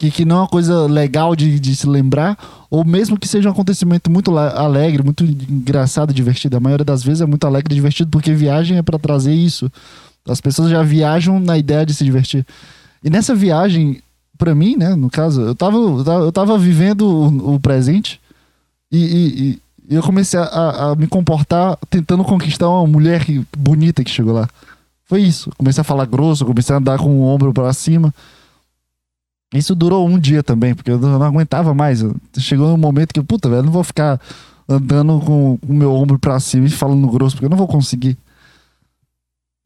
[0.00, 2.38] que, que não é uma coisa legal de, de se lembrar,
[2.70, 6.56] ou mesmo que seja um acontecimento muito alegre, muito engraçado, divertido.
[6.56, 9.70] A maioria das vezes é muito alegre e divertido, porque viagem é para trazer isso.
[10.28, 12.46] As pessoas já viajam na ideia de se divertir.
[13.02, 14.02] E nessa viagem,
[14.36, 18.20] para mim, né, no caso, eu tava, eu tava vivendo o, o presente
[18.92, 19.60] e, e,
[19.92, 23.24] e, eu comecei a, a, me comportar tentando conquistar uma mulher
[23.56, 24.48] bonita que chegou lá.
[25.04, 25.50] Foi isso.
[25.58, 28.14] Comecei a falar grosso, comecei a andar com o ombro para cima.
[29.52, 32.04] Isso durou um dia também, porque eu não aguentava mais.
[32.38, 34.20] Chegou um momento que, puta, velho, não vou ficar
[34.68, 38.16] andando com o meu ombro pra cima e falando grosso, porque eu não vou conseguir.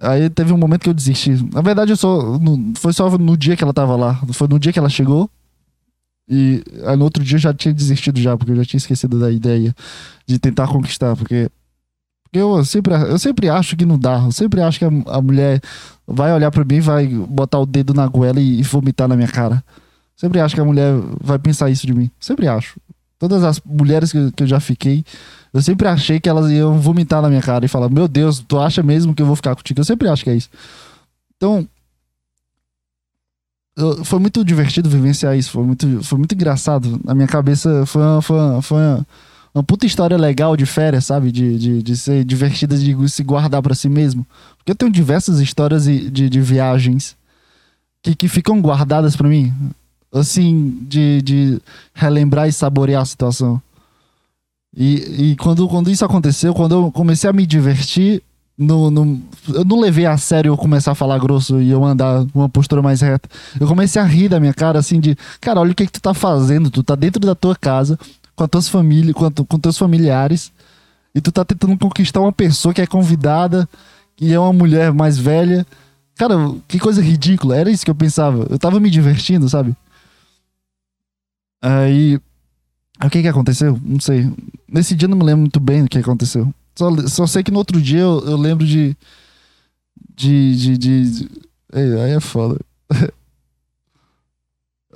[0.01, 1.31] Aí teve um momento que eu desisti.
[1.53, 2.39] Na verdade, eu só.
[2.77, 4.21] Foi só no dia que ela tava lá.
[4.33, 5.31] Foi no dia que ela chegou.
[6.29, 9.19] E aí no outro dia eu já tinha desistido já, porque eu já tinha esquecido
[9.19, 9.75] da ideia
[10.27, 11.51] de tentar conquistar, porque.
[12.25, 14.23] porque eu sempre, eu sempre acho que não dá.
[14.25, 15.61] Eu sempre acho que a, a mulher
[16.07, 19.29] vai olhar para mim, vai botar o dedo na goela e, e vomitar na minha
[19.29, 19.63] cara.
[20.17, 22.11] Sempre acho que a mulher vai pensar isso de mim.
[22.21, 22.81] Sempre acho.
[23.19, 25.05] Todas as mulheres que, que eu já fiquei,
[25.55, 28.59] eu sempre achei que elas iam vomitar na minha cara e falar: Meu Deus, tu
[28.59, 29.79] acha mesmo que eu vou ficar contigo?
[29.79, 30.51] Eu sempre acho que é isso.
[31.37, 31.65] Então,
[33.77, 35.53] eu, foi muito divertido vivenciar isso.
[35.53, 37.01] Foi muito, foi muito engraçado.
[37.05, 39.07] Na minha cabeça foi uma, foi uma, foi uma,
[39.55, 41.31] uma puta história legal de férias, sabe?
[41.31, 44.27] De, de, de ser divertida, de se guardar para si mesmo.
[44.57, 47.17] Porque eu tenho diversas histórias de, de, de viagens
[48.03, 49.55] que, que ficam guardadas para mim.
[50.13, 51.63] Assim, de, de
[51.95, 53.63] relembrar e saborear a situação.
[54.77, 58.23] E, e quando, quando isso aconteceu, quando eu comecei a me divertir,
[58.57, 62.25] no, no, eu não levei a sério eu começar a falar grosso e eu andar
[62.35, 63.29] uma postura mais reta.
[63.59, 66.01] Eu comecei a rir da minha cara, assim, de cara, olha o que, que tu
[66.01, 66.71] tá fazendo.
[66.71, 67.99] Tu tá dentro da tua casa,
[68.35, 70.53] com as tuas famílias, com, com teus familiares,
[71.15, 73.69] e tu tá tentando conquistar uma pessoa que é convidada,
[74.17, 75.67] que é uma mulher mais velha.
[76.17, 76.35] Cara,
[76.69, 77.57] que coisa ridícula.
[77.57, 78.47] Era isso que eu pensava.
[78.51, 79.75] Eu tava me divertindo, sabe?
[81.63, 82.21] Aí.
[83.07, 83.79] O que que aconteceu?
[83.83, 84.33] Não sei.
[84.69, 86.53] Nesse dia não me lembro muito bem do que aconteceu.
[86.75, 88.97] Só, só sei que no outro dia eu, eu lembro de.
[90.15, 90.57] De.
[90.57, 91.31] de, de, de...
[91.73, 92.59] Ei, aí é foda.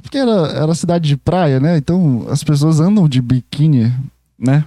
[0.01, 1.77] Porque era, era cidade de praia, né?
[1.77, 3.93] Então as pessoas andam de biquíni,
[4.39, 4.65] né?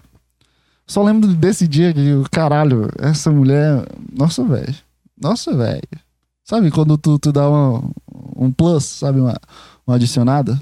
[0.86, 3.88] Só lembro desse dia que, caralho, essa mulher.
[4.14, 4.76] Nossa, velho.
[5.20, 5.88] Nossa, velho.
[6.44, 7.82] Sabe quando tu, tu dá uma,
[8.36, 9.22] um plus, sabe?
[9.22, 9.40] Uma,
[9.88, 10.62] uma adicionada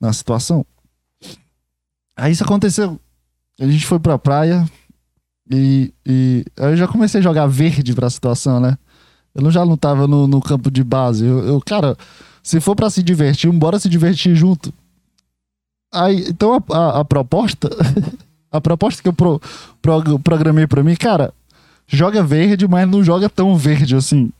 [0.00, 0.64] na situação?
[2.16, 2.98] Aí isso aconteceu.
[3.60, 4.68] A gente foi pra praia
[5.50, 8.76] e, e aí eu já comecei a jogar verde pra situação, né?
[9.34, 11.24] Eu não, já não tava no, no campo de base.
[11.24, 11.96] Eu, eu cara,
[12.42, 14.72] se for para se divertir, bora se divertir junto.
[15.92, 17.68] Aí, então a, a, a proposta,
[18.50, 19.40] a proposta que eu pro,
[19.82, 21.32] pro, programei para mim, cara,
[21.86, 24.30] joga verde, mas não joga tão verde assim.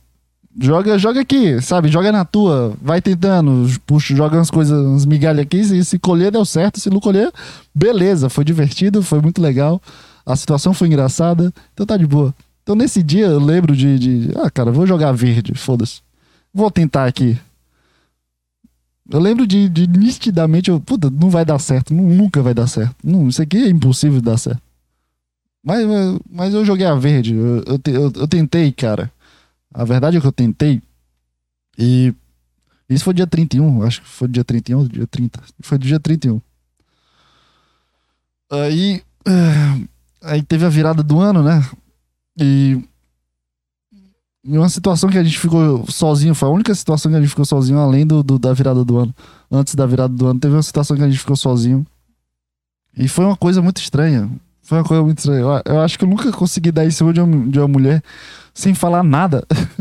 [0.59, 1.87] Joga, joga aqui, sabe?
[1.87, 6.31] Joga na tua, vai tentando, puxa, joga umas coisas, umas migalhas aqui, se, se colher
[6.31, 7.31] deu certo, se não colher,
[7.75, 9.79] beleza, foi divertido, foi muito legal,
[10.25, 12.33] a situação foi engraçada, então tá de boa.
[12.63, 16.01] Então nesse dia eu lembro de, de ah, cara, vou jogar verde, foda-se.
[16.51, 17.37] Vou tentar aqui.
[19.09, 22.95] Eu lembro de, de nitidamente, eu, puta, não vai dar certo, nunca vai dar certo.
[23.03, 24.61] Não, isso aqui é impossível dar certo.
[25.63, 25.85] Mas,
[26.29, 29.11] mas eu joguei a verde, eu, eu, eu, eu tentei, cara.
[29.73, 30.81] A verdade é que eu tentei.
[31.77, 32.13] E
[32.89, 35.41] isso foi dia 31, acho que foi dia 31, dia 30.
[35.61, 36.41] Foi dia 31.
[38.49, 39.87] Aí, eh,
[40.21, 41.69] aí teve a virada do ano, né?
[42.39, 42.81] E
[44.43, 47.43] uma situação que a gente ficou sozinho, foi a única situação que a gente ficou
[47.43, 49.13] sozinho, além do, do, da virada do ano.
[49.51, 51.85] Antes da virada do ano, teve uma situação que a gente ficou sozinho.
[52.95, 54.29] E foi uma coisa muito estranha.
[54.67, 55.39] Foi uma coisa muito estranha.
[55.39, 58.03] Eu, eu acho que eu nunca consegui dar em cima de uma, de uma mulher
[58.53, 59.47] sem falar nada.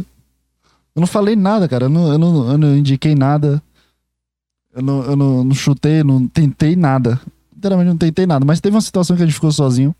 [0.94, 1.86] eu não falei nada, cara.
[1.86, 3.60] Eu não, eu não, eu não indiquei nada.
[4.72, 7.20] Eu não, eu não, não chutei, não tentei nada.
[7.52, 8.44] Literalmente não tentei nada.
[8.44, 9.92] Mas teve uma situação que a gente ficou sozinho.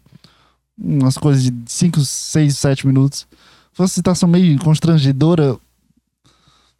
[0.79, 3.27] Umas coisas de 5, 6, 7 minutos.
[3.72, 5.59] Foi uma situação meio constrangedora.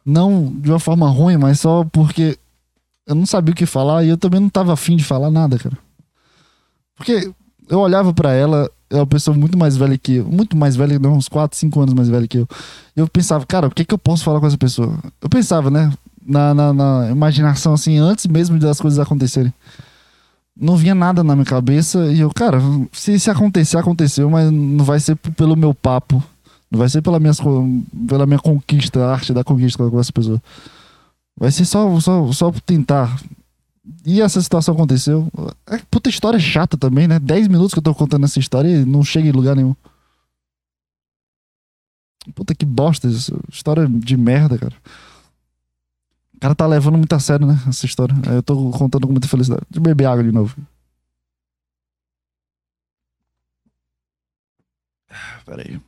[0.05, 2.39] Não de uma forma ruim, mas só porque
[3.05, 5.59] eu não sabia o que falar e eu também não tava afim de falar nada,
[5.59, 5.77] cara.
[6.95, 7.33] Porque
[7.69, 10.99] eu olhava para ela, é uma pessoa muito mais velha que eu, muito mais velha,
[11.09, 12.47] uns 4, 5 anos mais velha que eu.
[12.95, 14.93] Eu pensava, cara, o que que eu posso falar com essa pessoa?
[15.21, 15.91] Eu pensava, né,
[16.25, 19.53] na, na, na imaginação, assim, antes mesmo das coisas acontecerem.
[20.59, 22.59] Não vinha nada na minha cabeça e eu, cara,
[22.91, 26.23] se, se acontecer, aconteceu, mas não vai ser pelo meu papo
[26.69, 27.31] não vai ser pela minha,
[28.07, 30.41] pela minha conquista, a arte da conquista com essa pessoa.
[31.39, 33.17] Vai ser só, só, só tentar.
[34.05, 35.31] E essa situação aconteceu.
[35.65, 37.19] É puta história chata também, né?
[37.19, 39.75] 10 minutos que eu tô contando essa história e não chega em lugar nenhum.
[42.35, 43.39] Puta que bosta isso.
[43.51, 44.75] História de merda, cara.
[46.35, 47.57] O cara tá levando muito a sério, né?
[47.67, 48.13] Essa história.
[48.33, 49.63] Eu tô contando com muita felicidade.
[49.69, 50.55] De beber água de novo.
[55.45, 55.81] Pera aí.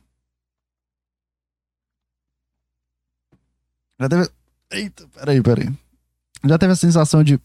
[4.00, 4.30] Já teve.
[4.70, 5.68] Eita, peraí, peraí.
[6.44, 7.38] Já teve a sensação de.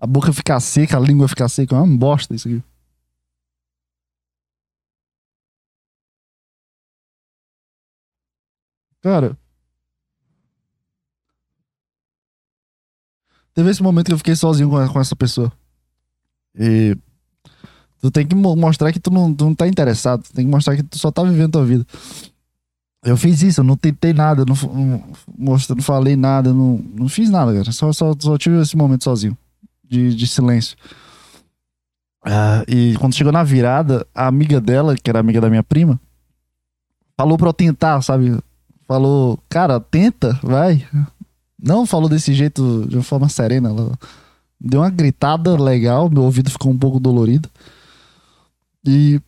[0.00, 1.74] A boca ficar seca, a língua ficar seca.
[1.74, 2.62] É uma bosta isso aqui.
[9.00, 9.36] Cara.
[13.54, 15.52] Teve esse momento que eu fiquei sozinho com, essa pessoa.
[16.54, 16.96] E.
[18.00, 20.22] Tu tem que mostrar que tu não, tu não tá interessado.
[20.22, 21.84] Tu tem que mostrar que tu só tá vivendo tua vida.
[23.02, 24.54] Eu fiz isso, eu não tentei nada, não,
[25.36, 27.72] não, não falei nada, não, não fiz nada, cara.
[27.72, 29.36] Só, só, só tive esse momento sozinho,
[29.88, 30.76] de, de silêncio.
[32.24, 35.98] Uh, e quando chegou na virada, a amiga dela, que era amiga da minha prima,
[37.16, 38.38] falou pra eu tentar, sabe?
[38.86, 40.86] Falou, cara, tenta, vai.
[41.60, 43.70] Não falou desse jeito, de uma forma serena.
[43.70, 43.98] Ela
[44.60, 47.48] deu uma gritada legal, meu ouvido ficou um pouco dolorido.
[48.86, 49.20] E,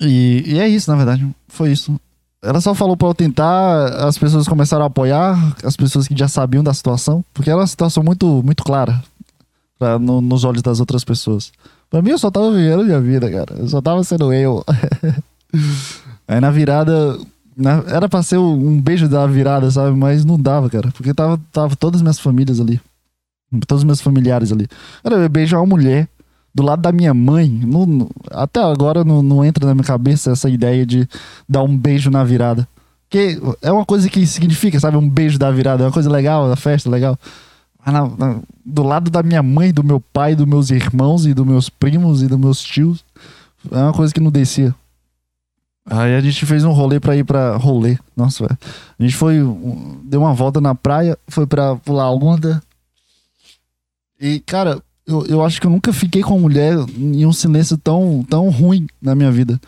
[0.00, 1.28] e, e é isso, na verdade.
[1.48, 1.98] Foi isso.
[2.42, 6.28] Ela só falou para eu tentar, as pessoas começaram a apoiar, as pessoas que já
[6.28, 9.02] sabiam da situação, porque era uma situação muito, muito clara
[9.80, 11.50] pra, no, nos olhos das outras pessoas.
[11.88, 13.54] Pra mim, eu só tava vivendo minha vida, cara.
[13.58, 14.62] Eu só tava sendo eu.
[16.28, 17.18] Aí na virada,
[17.56, 19.96] na, era pra ser um beijo da virada, sabe?
[19.96, 22.78] Mas não dava, cara, porque tava, tava todas as minhas famílias ali.
[23.66, 24.68] Todos os meus familiares ali.
[25.02, 26.06] Era eu beijar uma mulher
[26.54, 30.48] do lado da minha mãe, não, até agora não, não entra na minha cabeça essa
[30.48, 31.08] ideia de
[31.48, 32.68] dar um beijo na virada.
[33.08, 34.96] Que é uma coisa que significa, sabe?
[34.96, 35.82] Um beijo da virada.
[35.82, 37.18] É uma coisa legal, da festa, legal.
[37.86, 41.46] Na, na, do lado da minha mãe, do meu pai, dos meus irmãos e dos
[41.46, 43.04] meus primos e dos meus tios,
[43.70, 44.74] É uma coisa que não descia.
[45.86, 47.56] Aí a gente fez um rolê pra ir pra.
[47.56, 47.98] Rolê.
[48.16, 48.58] Nossa, velho.
[48.98, 49.38] A gente foi.
[50.04, 52.62] Deu uma volta na praia, foi pra pular onda.
[54.20, 58.24] E, cara, eu, eu acho que eu nunca fiquei com mulher em um silêncio tão,
[58.28, 59.60] tão ruim na minha vida.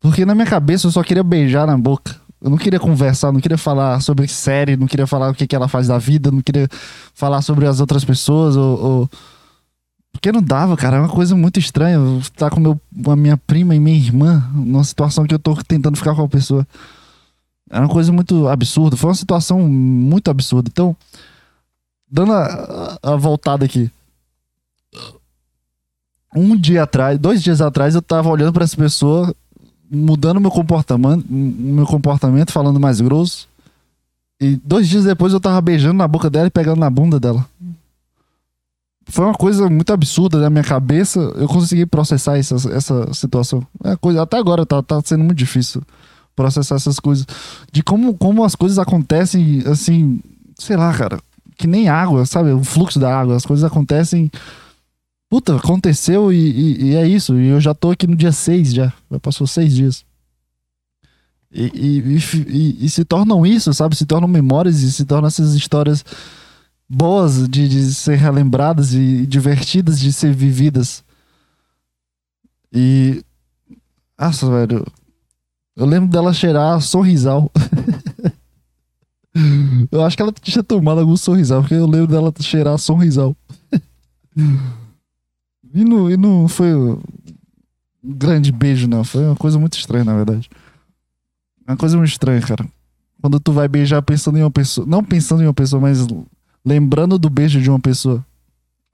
[0.00, 2.16] Porque na minha cabeça eu só queria beijar na boca.
[2.40, 5.56] Eu não queria conversar, não queria falar sobre série, não queria falar o que, que
[5.56, 6.68] ela faz da vida, não queria
[7.12, 9.10] falar sobre as outras pessoas, ou, ou...
[10.12, 10.96] Porque não dava, cara.
[10.96, 11.98] É uma coisa muito estranha.
[12.18, 15.96] Estar com meu, a minha prima e minha irmã numa situação que eu tô tentando
[15.96, 16.66] ficar com a pessoa.
[17.70, 18.96] Era uma coisa muito absurda.
[18.96, 20.68] Foi uma situação muito absurda.
[20.72, 20.96] Então,
[22.10, 23.90] dando a, a voltada aqui.
[26.34, 29.34] Um dia atrás, dois dias atrás, eu tava olhando para essa pessoa
[29.90, 33.48] mudando meu comportamento, meu comportamento, falando mais grosso.
[34.40, 37.44] E dois dias depois eu tava beijando na boca dela e pegando na bunda dela.
[39.06, 41.18] Foi uma coisa muito absurda na minha cabeça.
[41.36, 43.66] Eu consegui processar essa, essa situação.
[43.82, 45.82] É coisa, até agora tá, tá sendo muito difícil
[46.36, 47.26] processar essas coisas.
[47.72, 50.20] De como, como as coisas acontecem, assim,
[50.56, 51.18] sei lá, cara.
[51.56, 52.52] Que nem água, sabe?
[52.52, 53.34] O fluxo da água.
[53.34, 54.30] As coisas acontecem
[55.28, 57.38] Puta, aconteceu e, e, e, é isso.
[57.38, 58.92] E eu já tô aqui no dia 6 já.
[59.10, 60.04] Já passou seis dias.
[61.50, 62.16] E,
[62.80, 63.96] e, se tornam isso, sabe?
[63.96, 66.04] Se tornam memórias e se tornam essas histórias
[66.88, 71.04] boas de, de ser relembradas e divertidas de ser vividas.
[72.72, 73.22] E.
[74.18, 74.86] Nossa, velho.
[75.76, 77.50] Eu lembro dela cheirar sorrisal.
[79.92, 83.36] eu acho que ela tinha tomado algum sorrisal, porque eu lembro dela cheirar sorrisal.
[85.74, 86.98] E não, e não foi um
[88.02, 89.04] grande beijo, não.
[89.04, 90.48] Foi uma coisa muito estranha, na verdade.
[91.66, 92.66] Uma coisa muito estranha, cara.
[93.20, 94.86] Quando tu vai beijar pensando em uma pessoa.
[94.86, 96.06] Não pensando em uma pessoa, mas
[96.64, 98.24] lembrando do beijo de uma pessoa.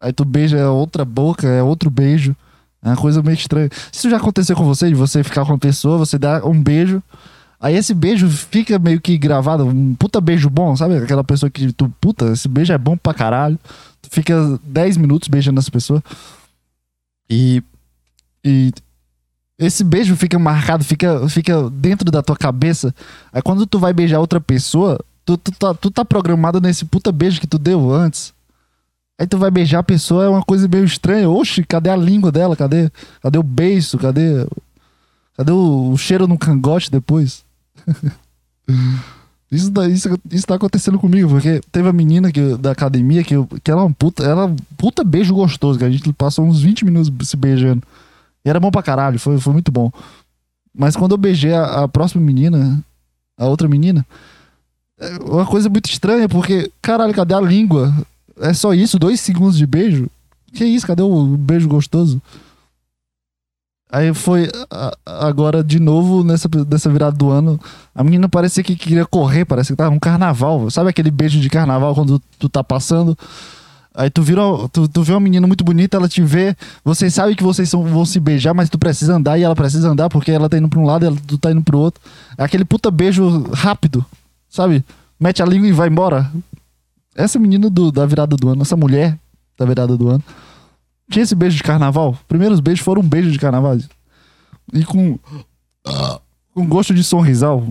[0.00, 2.34] Aí tu beija é outra boca, é outro beijo.
[2.82, 3.70] É uma coisa meio estranha.
[3.92, 7.02] Isso já aconteceu com você, de você ficar com uma pessoa, você dá um beijo.
[7.58, 10.98] Aí esse beijo fica meio que gravado, um puta beijo bom, sabe?
[10.98, 13.58] Aquela pessoa que tu, puta, esse beijo é bom pra caralho.
[14.02, 16.04] Tu fica 10 minutos beijando essa pessoa.
[17.28, 17.62] E,
[18.44, 18.72] e
[19.58, 22.94] esse beijo fica marcado, fica, fica dentro da tua cabeça.
[23.32, 27.12] Aí quando tu vai beijar outra pessoa, tu, tu, tá, tu tá programado nesse puta
[27.12, 28.34] beijo que tu deu antes.
[29.18, 31.30] Aí tu vai beijar a pessoa, é uma coisa meio estranha.
[31.30, 32.56] Oxe, cadê a língua dela?
[32.56, 32.90] Cadê,
[33.22, 33.96] cadê o beijo?
[33.96, 34.44] Cadê,
[35.36, 37.44] cadê o, o cheiro no cangote depois?
[39.54, 43.70] Isso, isso, isso tá acontecendo comigo, porque teve a menina que, da academia que, que
[43.70, 47.28] era uma puta, era um puta beijo gostoso, que a gente passou uns 20 minutos
[47.28, 47.82] se beijando.
[48.44, 49.90] E era bom pra caralho, foi, foi muito bom.
[50.76, 52.82] Mas quando eu beijei a, a próxima menina,
[53.38, 54.04] a outra menina,
[54.98, 57.94] é uma coisa muito estranha, porque, caralho, cadê a língua?
[58.40, 58.98] É só isso?
[58.98, 60.08] Dois segundos de beijo?
[60.52, 60.86] Que isso?
[60.86, 62.20] Cadê o beijo gostoso?
[63.94, 64.50] Aí foi
[65.06, 67.60] agora de novo nessa, nessa virada do ano.
[67.94, 70.68] A menina parecia que queria correr, parece que tava um carnaval.
[70.68, 73.16] Sabe aquele beijo de carnaval quando tu tá passando?
[73.94, 74.42] Aí tu, vira,
[74.72, 77.84] tu, tu vê uma menina muito bonita, ela te vê, vocês sabem que vocês são,
[77.84, 80.68] vão se beijar, mas tu precisa andar e ela precisa andar porque ela tá indo
[80.68, 82.02] pra um lado e ela, tu tá indo pro outro.
[82.36, 84.04] É aquele puta beijo rápido,
[84.50, 84.84] sabe?
[85.20, 86.28] Mete a língua e vai embora.
[87.14, 89.16] Essa menina do, da virada do ano, essa mulher
[89.56, 90.24] da virada do ano,
[91.10, 92.18] tinha esse beijo de carnaval.
[92.26, 93.78] Primeiros beijos foram um beijo de carnaval.
[94.72, 95.18] E com.
[96.54, 97.66] Com gosto de sorrisal.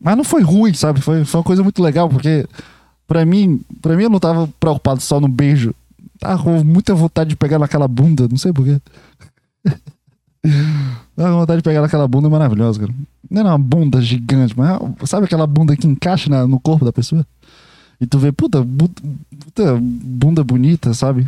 [0.00, 1.00] Mas não foi ruim, sabe?
[1.00, 2.46] Foi, foi uma coisa muito legal, porque
[3.06, 5.74] pra mim, pra mim eu não tava preocupado só no beijo.
[6.18, 8.80] Tava com muita vontade de pegar naquela bunda, não sei porquê.
[11.16, 12.92] Tava com vontade de pegar naquela bunda maravilhosa, cara.
[13.30, 16.92] Não era uma bunda gigante, mas sabe aquela bunda que encaixa na, no corpo da
[16.92, 17.26] pessoa?
[18.00, 21.26] E tu vê, puta, puta bunda bonita, sabe?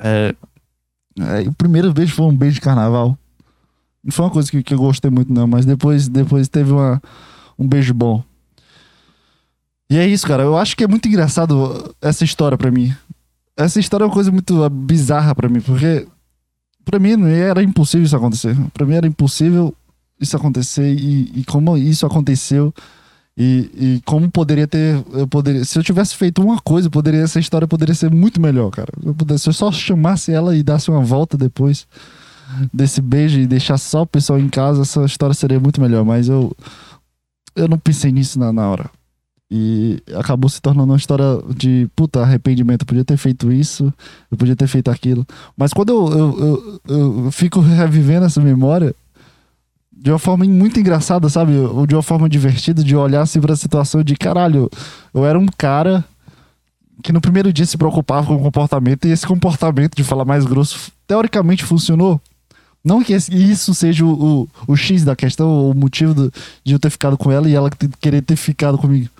[0.00, 0.34] É,
[1.18, 3.18] é, o primeiro beijo foi um beijo de carnaval.
[4.02, 7.02] Não foi uma coisa que, que eu gostei muito, não, mas depois, depois teve uma,
[7.58, 8.22] um beijo bom.
[9.88, 10.42] E é isso, cara.
[10.42, 12.94] Eu acho que é muito engraçado essa história para mim.
[13.56, 16.06] Essa história é uma coisa muito bizarra para mim, porque
[16.84, 18.56] para mim era impossível isso acontecer.
[18.72, 19.74] Para mim era impossível
[20.20, 22.72] isso acontecer e, e como isso aconteceu
[23.36, 25.04] e, e como poderia ter.
[25.12, 28.70] Eu poderia, se eu tivesse feito uma coisa, poderia, essa história poderia ser muito melhor,
[28.70, 28.92] cara.
[29.04, 31.86] Eu pudesse, se eu só chamasse ela e desse uma volta depois
[32.72, 36.04] desse beijo e deixar só o pessoal em casa, essa história seria muito melhor.
[36.04, 36.56] Mas eu,
[37.54, 38.90] eu não pensei nisso na, na hora.
[39.50, 41.24] E acabou se tornando uma história
[41.54, 42.82] de puta arrependimento.
[42.82, 43.92] Eu podia ter feito isso,
[44.30, 45.26] eu podia ter feito aquilo.
[45.56, 48.94] Mas quando eu, eu, eu, eu fico revivendo essa memória,
[49.96, 51.56] de uma forma muito engraçada, sabe?
[51.56, 54.70] Ou de uma forma divertida, de olhar assim pra situação de caralho,
[55.14, 56.04] eu era um cara
[57.02, 60.44] que no primeiro dia se preocupava com o comportamento e esse comportamento de falar mais
[60.44, 62.20] grosso teoricamente funcionou.
[62.84, 66.32] Não que isso seja o, o, o X da questão, o motivo do,
[66.64, 67.70] de eu ter ficado com ela e ela
[68.00, 69.10] querer ter ficado comigo.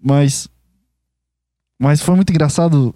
[0.00, 0.48] Mas.
[1.80, 2.94] Mas foi muito engraçado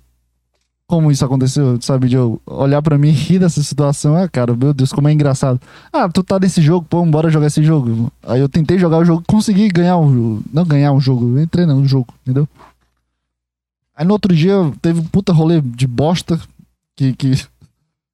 [0.87, 2.09] como isso aconteceu, sabe?
[2.09, 4.16] De eu olhar para mim e rir dessa situação.
[4.16, 5.61] Ah, cara, meu Deus, como é engraçado.
[5.93, 8.11] Ah, tu tá nesse jogo, pô, bora jogar esse jogo.
[8.22, 10.43] Aí eu tentei jogar o jogo, consegui ganhar jogo.
[10.53, 12.49] Não ganhar um jogo, eu entrei no jogo, entendeu?
[13.97, 16.41] Aí no outro dia teve um puta rolê de bosta
[16.95, 17.12] que.
[17.14, 17.32] que...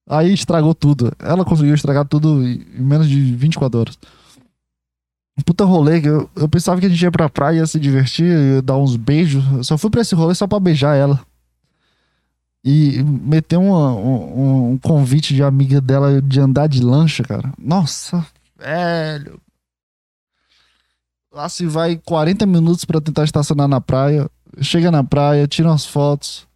[0.08, 1.12] Aí estragou tudo.
[1.18, 3.98] Ela conseguiu estragar tudo em menos de 24 horas.
[5.46, 8.62] Puta rolê eu, eu pensava que a gente ia pra praia, ia se divertir, ia
[8.62, 9.44] dar uns beijos.
[9.52, 11.20] Eu só fui pra esse rolê só pra beijar ela
[12.64, 17.52] e meteu um, um, convite de amiga dela de andar de lancha, cara.
[17.58, 18.24] Nossa,
[18.56, 19.40] velho.
[21.32, 24.30] Lá se vai 40 minutos para tentar estacionar na praia.
[24.60, 26.46] Chega na praia, tira umas fotos.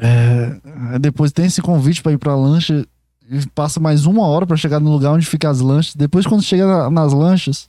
[0.00, 2.86] É, depois tem esse convite para ir pra lancha.
[3.28, 5.94] E passa mais uma hora para chegar no lugar onde ficam as lanchas.
[5.94, 7.68] Depois, quando chega na, nas lanchas,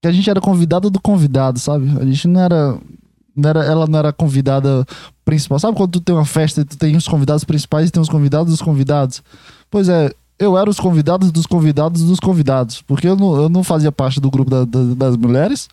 [0.00, 1.88] que a gente era convidado do convidado, sabe?
[2.00, 2.78] A gente não era
[3.34, 4.86] não era, ela não era convidada
[5.24, 5.58] principal.
[5.58, 8.08] Sabe quando tu tem uma festa e tu tem os convidados principais e tem os
[8.08, 9.22] convidados dos convidados?
[9.70, 12.82] Pois é, eu era os convidados dos convidados dos convidados.
[12.82, 15.68] Porque eu não, eu não fazia parte do grupo da, da, das mulheres.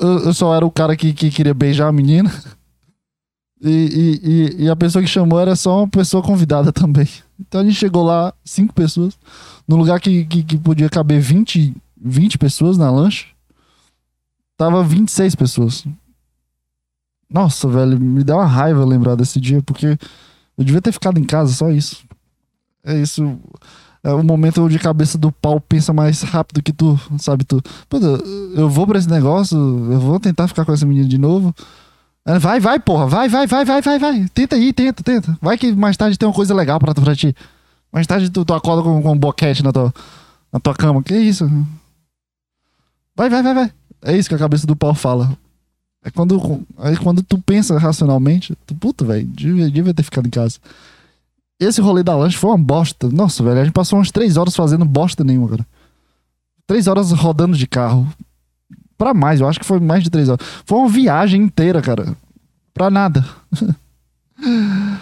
[0.00, 2.32] Eu, eu, só era o cara que, que queria beijar a menina.
[3.64, 4.18] E,
[4.58, 7.08] e, e, a pessoa que chamou era só uma pessoa convidada também.
[7.38, 9.16] Então a gente chegou lá, cinco pessoas,
[9.68, 13.26] no lugar que, que, que podia caber 20, 20 pessoas na lancha.
[14.56, 15.84] Tava 26 pessoas.
[17.32, 19.98] Nossa, velho, me dá uma raiva lembrar desse dia, porque
[20.58, 22.04] eu devia ter ficado em casa, só isso.
[22.84, 23.38] É isso.
[24.04, 27.44] É o momento onde a cabeça do pau pensa mais rápido que tu, sabe?
[27.44, 27.98] Tu, Pô,
[28.54, 31.54] eu vou pra esse negócio, eu vou tentar ficar com essa menina de novo.
[32.40, 34.28] Vai, vai, porra, vai, vai, vai, vai, vai, vai.
[34.34, 35.38] Tenta aí, tenta, tenta.
[35.40, 37.34] Vai que mais tarde tem uma coisa legal pra, pra ti.
[37.92, 39.92] Mais tarde tu, tu acorda com, com um boquete na tua,
[40.52, 41.02] na tua cama.
[41.02, 41.46] Que isso?
[43.16, 43.72] Vai, vai, vai, vai.
[44.04, 45.36] É isso que a cabeça do pau fala.
[46.04, 50.30] É quando, aí quando tu pensa racionalmente, tu, puta, velho, devia, devia ter ficado em
[50.30, 50.58] casa.
[51.60, 53.08] Esse rolê da lanche foi uma bosta.
[53.08, 55.66] Nossa, velho, a gente passou umas três horas fazendo bosta nenhuma, cara.
[56.66, 58.06] Três horas rodando de carro.
[58.98, 60.44] Pra mais, eu acho que foi mais de três horas.
[60.64, 62.16] Foi uma viagem inteira, cara.
[62.74, 63.24] Pra nada.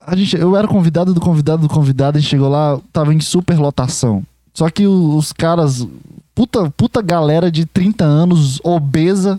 [0.00, 3.20] a gente, eu era convidado do convidado do convidado, a gente chegou lá, tava em
[3.20, 4.22] super lotação.
[4.54, 5.86] Só que os caras,
[6.34, 9.38] puta, puta galera de 30 anos, obesa,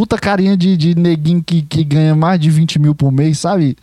[0.00, 3.76] puta carinha de, de neguinho que, que ganha mais de 20 mil por mês, sabe?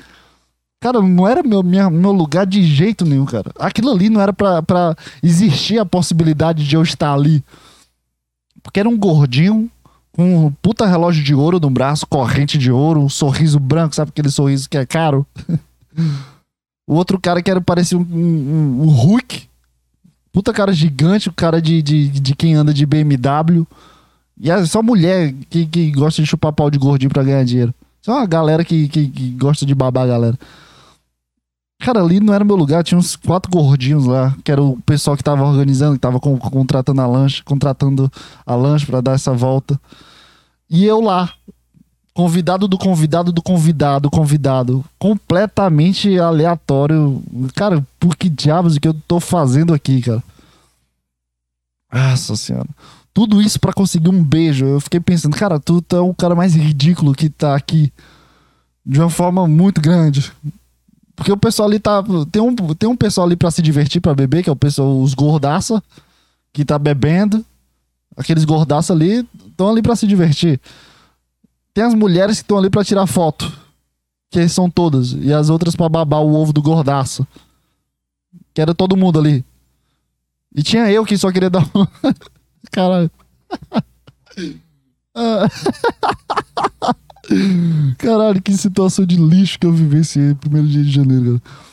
[0.79, 3.51] Cara, não era meu, minha, meu lugar de jeito nenhum, cara.
[3.59, 7.43] Aquilo ali não era pra, pra existir a possibilidade de eu estar ali.
[8.63, 9.69] Porque era um gordinho
[10.11, 14.09] com um puta relógio de ouro no braço, corrente de ouro, um sorriso branco, sabe
[14.09, 15.23] aquele sorriso que é caro?
[16.89, 19.47] o outro cara que era parecia um, um, um Hulk.
[20.33, 23.67] Puta cara gigante, o cara de, de, de quem anda de BMW.
[24.39, 27.73] E é só mulher que, que gosta de chupar pau de gordinho pra ganhar dinheiro.
[28.01, 30.39] Só uma galera que, que, que gosta de babar a galera.
[31.79, 35.15] Cara, ali não era meu lugar, tinha uns quatro gordinhos lá, que era o pessoal
[35.15, 38.11] que tava organizando, que tava com, contratando a lancha, contratando
[38.45, 39.79] a lancha para dar essa volta.
[40.69, 41.31] E eu lá,
[42.13, 47.21] convidado do convidado do convidado, convidado, completamente aleatório.
[47.55, 50.23] Cara, por que diabos que eu tô fazendo aqui, cara?
[51.91, 52.67] Nossa senhora
[53.17, 54.63] tudo isso para conseguir um beijo.
[54.63, 57.91] Eu fiquei pensando, cara, tu tá o cara mais ridículo que tá aqui.
[58.85, 60.31] De uma forma muito grande.
[61.15, 62.03] Porque o pessoal ali tá.
[62.31, 65.01] Tem um, tem um pessoal ali pra se divertir, pra beber, que é o pessoal,
[65.01, 65.83] os gordaça,
[66.53, 67.43] que tá bebendo.
[68.15, 70.61] Aqueles gordaça ali estão ali pra se divertir.
[71.73, 73.51] Tem as mulheres que estão ali pra tirar foto.
[74.29, 75.13] Que são todas.
[75.13, 77.27] E as outras pra babar o ovo do gordaça.
[78.53, 79.43] Que era todo mundo ali.
[80.55, 81.89] E tinha eu que só queria dar uma.
[82.71, 83.11] Caralho.
[87.97, 91.67] Caralho, que situação de lixo que eu vivenciei no primeiro dia de janeiro, cara.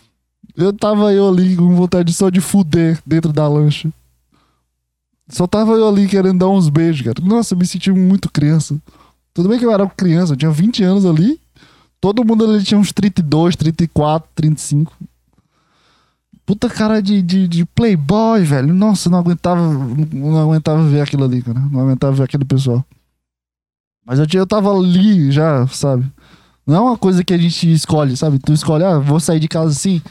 [0.56, 3.92] Eu tava eu ali com vontade só de fuder dentro da lancha.
[5.28, 7.20] Só tava eu ali querendo dar uns beijos, cara.
[7.22, 8.80] Nossa, eu me senti muito criança.
[9.32, 11.40] Tudo bem que eu era criança, eu tinha 20 anos ali.
[12.00, 14.92] Todo mundo ali tinha uns 32, 34, 35.
[16.46, 18.74] Puta cara de, de, de, playboy, velho.
[18.74, 19.60] Nossa, não aguentava,
[20.12, 21.58] não aguentava ver aquilo ali, cara.
[21.58, 22.84] Não aguentava ver aquele pessoal.
[24.04, 26.04] Mas eu, eu tava ali já, sabe?
[26.66, 28.38] Não é uma coisa que a gente escolhe, sabe?
[28.38, 30.02] Tu escolhe, ah, vou sair de casa assim.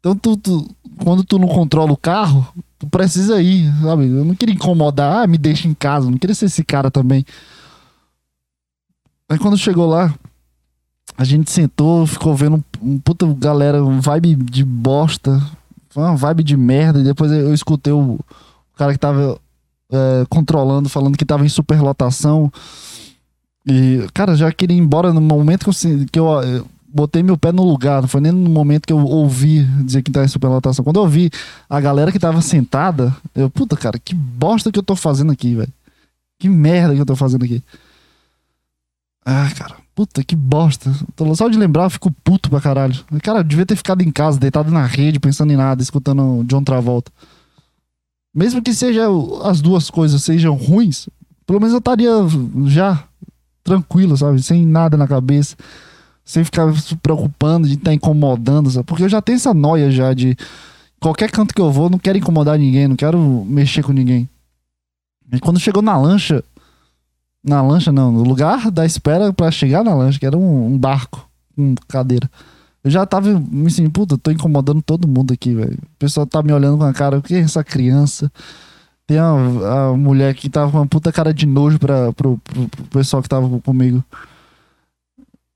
[0.00, 0.68] Então, tu, tu,
[1.02, 2.46] quando tu não controla o carro,
[2.78, 4.08] tu precisa ir, sabe?
[4.08, 6.10] Eu não queria incomodar, ah, me deixa em casa.
[6.10, 7.24] Não queria ser esse cara também.
[9.28, 10.14] Aí quando chegou lá,
[11.16, 15.40] a gente sentou, ficou vendo um puta galera, um vibe de bosta.
[15.90, 17.00] Foi uma vibe de merda.
[17.00, 18.18] E depois eu escutei o,
[18.76, 19.38] cara que tava
[19.90, 22.52] é, controlando, falando que tava em superlotação.
[23.66, 27.36] E, cara, já queria ir embora no momento que eu, que eu, eu botei meu
[27.36, 28.00] pé no lugar.
[28.00, 30.84] Não foi nem no momento que eu ouvi dizer que tava em superlotação.
[30.84, 31.30] Quando eu vi
[31.68, 35.54] a galera que tava sentada, eu, puta, cara, que bosta que eu tô fazendo aqui,
[35.54, 35.72] velho.
[36.38, 37.62] Que merda que eu tô fazendo aqui.
[39.24, 40.94] Ah, cara, puta que bosta.
[41.34, 42.94] Só de lembrar eu fico puto pra caralho.
[43.20, 46.62] Cara, eu devia ter ficado em casa, deitado na rede, pensando em nada, escutando John
[46.62, 47.10] Travolta.
[48.32, 49.06] Mesmo que seja
[49.42, 51.08] as duas coisas sejam ruins,
[51.44, 52.12] pelo menos eu estaria
[52.66, 53.02] já
[53.64, 54.40] tranquilo, sabe?
[54.40, 55.56] Sem nada na cabeça.
[56.24, 58.86] Sem ficar se preocupando de estar tá incomodando, sabe?
[58.86, 60.36] Porque eu já tenho essa noia já de
[61.00, 64.28] qualquer canto que eu vou, não quero incomodar ninguém, não quero mexer com ninguém.
[65.32, 66.44] E quando chegou na lancha,
[67.48, 70.78] na lancha não, no lugar da espera para chegar na lancha, que era um, um
[70.78, 72.30] barco com cadeira.
[72.84, 75.74] Eu já tava me assim, puta, tô incomodando todo mundo aqui, velho.
[75.74, 78.30] O pessoal tá me olhando com a cara, o que é essa criança?
[79.06, 82.68] Tem a, a mulher que tava com uma puta cara de nojo pra, pro, pro,
[82.68, 84.04] pro pessoal que tava comigo.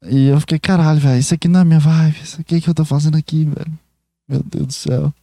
[0.05, 2.16] E eu fiquei, caralho, velho, isso aqui não é minha vibe.
[2.22, 3.72] Isso aqui que eu tô fazendo aqui, velho.
[4.28, 5.14] Meu Deus do céu.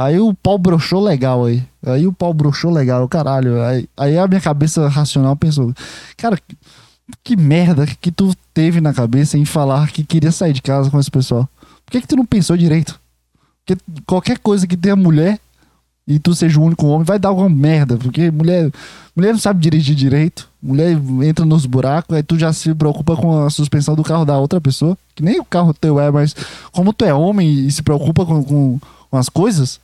[0.00, 1.60] Aí o pau broxou legal aí.
[1.84, 3.60] Aí o pau broxou legal, caralho.
[3.60, 5.74] Aí, aí a minha cabeça racional pensou,
[6.16, 6.38] cara,
[7.24, 11.00] que merda que tu teve na cabeça em falar que queria sair de casa com
[11.00, 11.48] esse pessoal?
[11.84, 13.00] Por que, que tu não pensou direito?
[13.66, 15.40] Porque qualquer coisa que tenha mulher
[16.06, 17.96] e tu seja o único homem vai dar alguma merda.
[17.96, 18.70] Porque mulher,
[19.16, 20.48] mulher não sabe dirigir direito.
[20.62, 24.38] Mulher entra nos buracos, aí tu já se preocupa com a suspensão do carro da
[24.38, 24.96] outra pessoa.
[25.16, 26.36] Que nem o carro teu é, mas
[26.70, 28.78] como tu é homem e se preocupa com, com
[29.10, 29.80] com as coisas.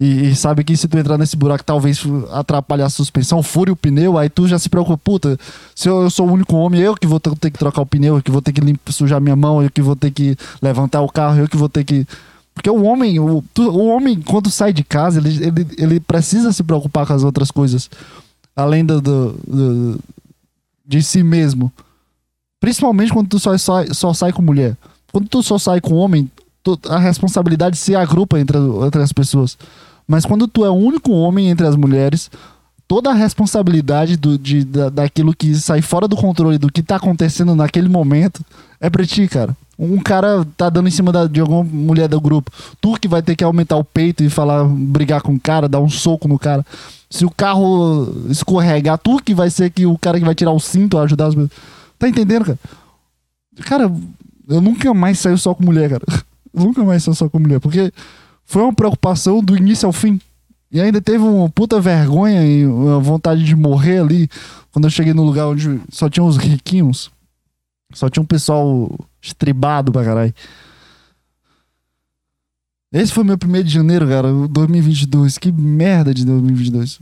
[0.00, 3.76] E, e, sabe que se tu entrar nesse buraco, talvez atrapalhe a suspensão, fure o
[3.76, 5.38] pneu, aí tu já se preocupa, puta,
[5.74, 8.16] se eu, eu sou o único homem, eu que vou ter, que trocar o pneu,
[8.16, 11.02] eu que vou ter que limpar, sujar minha mão, eu que vou ter que levantar
[11.02, 12.06] o carro, eu que vou ter que.
[12.54, 16.62] Porque o homem, o, o homem, quando sai de casa, ele, ele, ele precisa se
[16.62, 17.90] preocupar com as outras coisas.
[18.56, 20.00] Além do, do, do
[20.84, 21.72] de si mesmo.
[22.58, 24.76] Principalmente quando tu só, só, só sai com mulher.
[25.12, 26.28] Quando tu só sai com homem,
[26.88, 29.56] a responsabilidade se agrupa entre, entre as pessoas.
[30.10, 32.28] Mas quando tu é o único homem entre as mulheres,
[32.88, 36.96] toda a responsabilidade do, de, da, daquilo que sai fora do controle do que tá
[36.96, 38.44] acontecendo naquele momento
[38.80, 39.56] é pra ti, cara.
[39.78, 42.50] Um cara tá dando em cima da, de alguma mulher do grupo.
[42.80, 45.78] Tu que vai ter que aumentar o peito e falar, brigar com o cara, dar
[45.78, 46.66] um soco no cara.
[47.08, 50.58] Se o carro escorregar, tu que vai ser que o cara que vai tirar o
[50.58, 51.36] cinto, ajudar as
[52.00, 52.58] Tá entendendo, cara?
[53.60, 53.92] Cara,
[54.48, 56.02] eu nunca mais saio só com mulher, cara.
[56.52, 57.92] Nunca mais sou só com mulher, porque
[58.50, 60.20] foi uma preocupação do início ao fim.
[60.72, 64.28] E ainda teve uma puta vergonha e uma vontade de morrer ali
[64.72, 67.12] quando eu cheguei no lugar onde só tinha os riquinhos.
[67.92, 68.92] Só tinha um pessoal
[69.22, 70.34] estribado pra caralho.
[72.92, 75.38] Esse foi meu primeiro de janeiro, cara, 2022.
[75.38, 76.98] Que merda de 2022.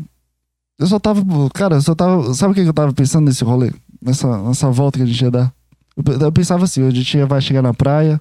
[0.79, 1.25] Eu só tava,
[1.55, 2.35] cara, eu só tava.
[2.35, 3.73] Sabe o que eu tava pensando nesse rolê?
[4.03, 5.51] Nessa, nessa volta que a gente ia dar?
[5.97, 8.21] Eu, eu pensava assim: a gente vai chegar na praia,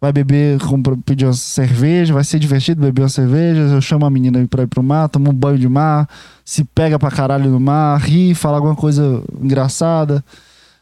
[0.00, 0.58] vai beber,
[1.04, 4.66] pedir uma cerveja, vai ser divertido beber uma cerveja, eu chamo a menina pra ir
[4.66, 6.08] pro mar, toma um banho de mar,
[6.44, 10.24] se pega pra caralho no mar, ri, fala alguma coisa engraçada,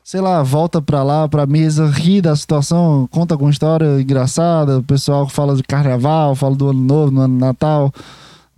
[0.05, 4.83] sei lá, volta pra lá, pra mesa, ri da situação, conta alguma história engraçada, o
[4.83, 7.93] pessoal fala de carnaval, fala do ano novo, no ano Natal,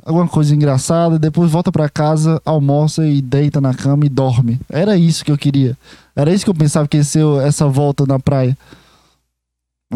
[0.04, 4.58] alguma coisa engraçada, depois volta pra casa, almoça e deita na cama e dorme.
[4.68, 5.76] Era isso que eu queria.
[6.16, 8.56] Era isso que eu pensava que ia ser essa volta na praia.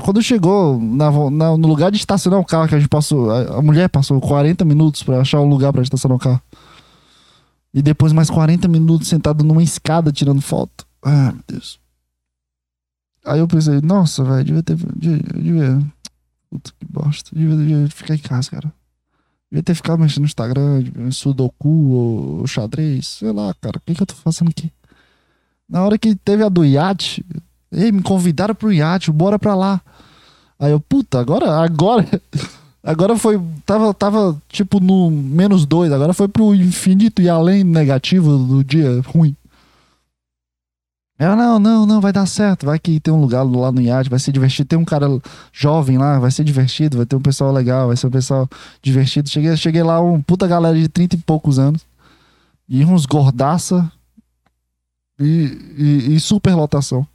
[0.00, 3.30] Quando chegou na, na, no lugar de estacionar o carro, que a gente passou.
[3.30, 6.40] A, a mulher passou 40 minutos para achar um lugar para estacionar o carro.
[7.74, 10.86] E depois mais 40 minutos sentado numa escada tirando foto.
[11.02, 11.78] Ah, meu Deus.
[13.24, 14.76] Aí eu pensei, nossa, velho, devia ter.
[14.76, 15.82] Devia, devia,
[16.50, 17.30] puta que bosta.
[17.34, 18.72] Devia, devia ficar em casa, cara.
[19.50, 23.06] Devia ter ficado mexendo no Instagram, Sudoku ou, ou xadrez.
[23.06, 23.76] Sei lá, cara.
[23.76, 24.72] O que, que eu tô fazendo aqui?
[25.68, 27.24] Na hora que teve a do iate,
[27.72, 29.80] Ei, me convidaram pro iate, bora pra lá.
[30.58, 32.06] Aí eu, puta, agora, agora.
[32.84, 33.40] Agora foi.
[33.64, 39.00] Tava, tava tipo no menos dois, agora foi pro infinito e além negativo do dia
[39.06, 39.36] ruim.
[41.16, 42.66] Ela, não, não, não, vai dar certo.
[42.66, 44.68] Vai que tem um lugar lá no iate, vai ser divertido.
[44.68, 45.06] Tem um cara
[45.52, 48.48] jovem lá, vai ser divertido, vai ter um pessoal legal, vai ser um pessoal
[48.82, 49.30] divertido.
[49.30, 51.86] Cheguei, cheguei lá, um puta galera de 30 e poucos anos.
[52.68, 53.90] E uns gordaça.
[55.20, 57.06] E, e, e super lotação.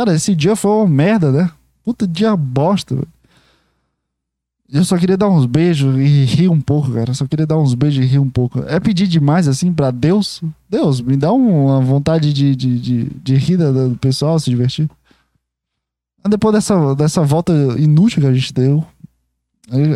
[0.00, 1.50] Cara, esse dia foi uma merda, né?
[1.84, 3.06] Puta dia bosta.
[4.72, 7.12] Eu só queria dar uns beijos e rir um pouco, cara.
[7.12, 8.60] só queria dar uns beijos e rir um pouco.
[8.60, 10.40] É pedir demais, assim, pra Deus?
[10.70, 14.88] Deus, me dá uma vontade de, de, de, de rir do pessoal, se divertir.
[16.26, 18.82] Depois dessa, dessa volta inútil que a gente deu,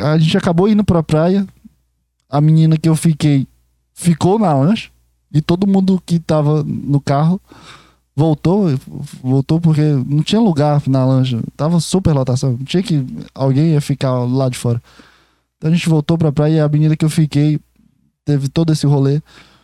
[0.03, 1.47] a gente acabou indo pra praia.
[2.29, 3.49] A menina que eu fiquei
[3.95, 4.91] ficou na lancha.
[5.33, 7.41] E todo mundo que tava no carro
[8.15, 8.67] voltou.
[9.23, 11.41] Voltou porque não tinha lugar na lancha.
[11.57, 12.57] Tava super lotação.
[12.59, 13.05] Tinha que.
[13.35, 14.83] Alguém ia ficar lá de fora.
[15.57, 17.61] Então a gente voltou pra praia e a menina que eu fiquei
[18.25, 19.21] teve todo esse rolê.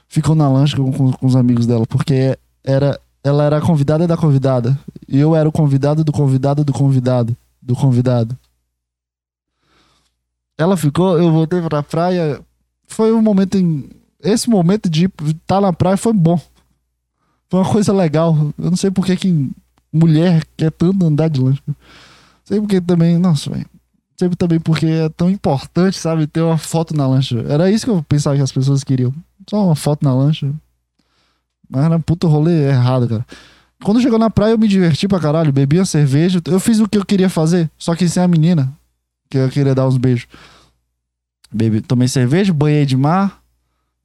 [0.09, 1.86] Ficou na lancha com, com, com os amigos dela.
[1.86, 4.78] Porque era, ela era a convidada da convidada.
[5.09, 7.36] E eu era o convidado do convidado do convidado.
[7.62, 8.36] Do convidado.
[10.59, 12.40] Ela ficou, eu voltei pra praia.
[12.86, 13.88] Foi um momento em.
[14.22, 16.38] Esse momento de estar tá na praia foi bom.
[17.51, 18.55] Foi uma coisa legal.
[18.57, 19.51] Eu não sei por que, que
[19.92, 21.61] mulher quer tanto andar de lancha.
[22.44, 23.18] Sei porque também.
[23.18, 23.66] Nossa, velho.
[24.16, 26.26] Sei também porque é tão importante, sabe?
[26.26, 27.44] Ter uma foto na lancha.
[27.48, 29.12] Era isso que eu pensava que as pessoas queriam.
[29.48, 30.51] Só uma foto na lancha.
[31.68, 33.26] Mas era um puto rolê errado, cara.
[33.82, 35.53] Quando chegou na praia, eu me diverti pra caralho.
[35.53, 36.40] Bebi uma cerveja.
[36.46, 38.72] Eu fiz o que eu queria fazer, só que sem a menina
[39.30, 40.26] que eu queria dar uns beijos.
[41.53, 43.39] Bebi, tomei cerveja, banhei de mar,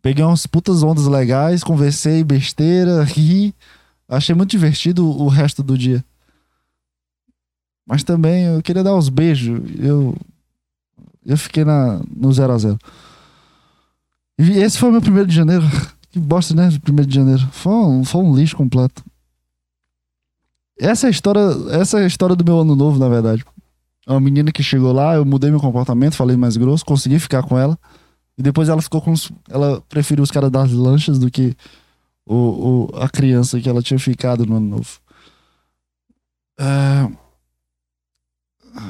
[0.06, 3.56] peguei umas putas ondas legais, conversei besteira, ri.
[4.08, 6.06] Achei muito divertido o resto do dia.
[7.88, 9.60] Mas também eu queria dar uns beijos.
[9.80, 10.16] Eu
[11.26, 12.80] eu fiquei na no 0 a 0.
[14.38, 15.66] E esse foi o meu primeiro de janeiro.
[16.12, 16.70] Que bosta, né?
[16.82, 17.46] Primeiro de janeiro.
[17.52, 19.04] Foi um, foi um lixo completo.
[20.80, 21.42] Essa é a história,
[21.72, 23.44] essa é a história do meu ano novo, na verdade.
[24.08, 27.44] É uma menina que chegou lá, eu mudei meu comportamento, falei mais grosso, consegui ficar
[27.44, 27.78] com ela.
[28.38, 31.56] E depois ela ficou com os, ela preferiu os caras das lanchas do que
[32.26, 35.00] o, o, a criança que ela tinha ficado no ano novo.
[36.60, 37.10] É...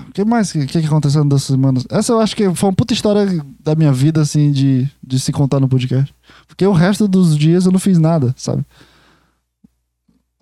[0.07, 1.85] O que mais que, que aconteceu nessas semanas?
[1.91, 3.27] Essa eu acho que foi uma puta história
[3.59, 6.11] da minha vida, assim, de, de se contar no podcast.
[6.47, 8.65] Porque o resto dos dias eu não fiz nada, sabe?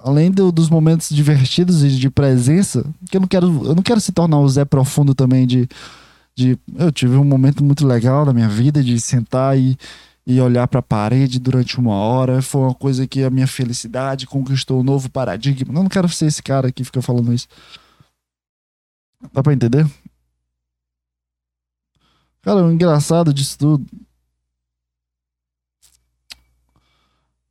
[0.04, 4.01] além do, dos momentos divertidos e de presença, que eu não quero, eu não quero
[4.01, 5.68] se tornar o Zé profundo também de,
[6.36, 9.77] de eu tive um momento muito legal na minha vida de sentar e,
[10.25, 14.27] e olhar para a parede durante uma hora, foi uma coisa que a minha felicidade
[14.27, 15.73] conquistou um novo paradigma.
[15.73, 17.47] Eu não quero ser esse cara que fica falando isso.
[19.31, 19.86] Dá para entender?
[22.41, 23.86] Cara, o engraçado disso tudo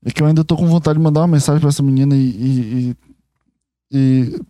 [0.04, 2.18] É que eu ainda tô com vontade de mandar uma mensagem pra essa menina e,
[2.18, 2.96] e, e,
[3.92, 4.40] e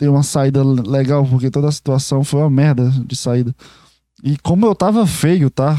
[0.00, 3.54] ter uma saída legal, porque toda a situação foi uma merda de saída.
[4.24, 5.76] E como eu tava feio, tá?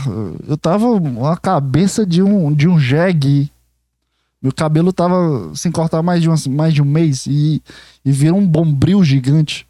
[0.48, 3.52] Eu tava uma cabeça de um, de um jegue.
[4.40, 7.64] Meu cabelo tava sem cortar mais de, uma, mais de um mês e,
[8.06, 9.68] e virou um bombril gigante.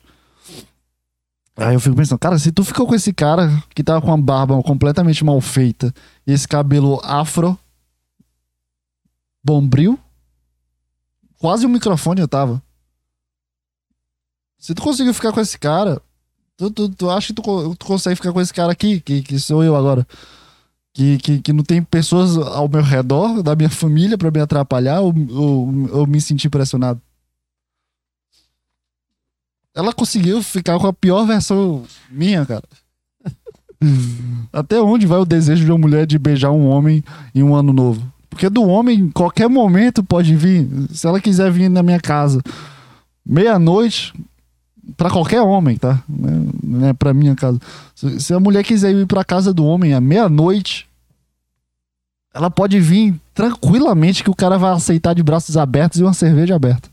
[1.55, 4.17] Aí eu fico pensando, cara, se tu ficou com esse cara que tava com a
[4.17, 5.93] barba completamente mal feita
[6.27, 7.57] e esse cabelo afro,
[9.41, 9.97] Bombril.
[11.39, 12.61] Quase um microfone eu tava.
[14.61, 15.99] Se tu conseguiu ficar com esse cara,
[16.55, 19.39] tu, tu, tu acha que tu, tu consegue ficar com esse cara aqui, que, que
[19.39, 20.07] sou eu agora?
[20.93, 25.01] Que, que, que não tem pessoas ao meu redor, da minha família, para me atrapalhar
[25.01, 27.01] ou, ou, ou me sentir pressionado?
[29.73, 32.63] Ela conseguiu ficar com a pior versão minha, cara.
[34.53, 37.03] Até onde vai o desejo de uma mulher de beijar um homem
[37.33, 38.13] em um ano novo?
[38.29, 40.67] Porque do homem, em qualquer momento pode vir.
[40.93, 42.43] Se ela quiser vir na minha casa,
[43.25, 44.13] meia-noite,
[44.97, 46.03] para qualquer homem, tá?
[46.07, 47.59] Não é pra minha casa.
[47.95, 50.87] Se a mulher quiser ir pra casa do homem à meia-noite,
[52.33, 56.55] ela pode vir tranquilamente que o cara vai aceitar de braços abertos e uma cerveja
[56.55, 56.89] aberta.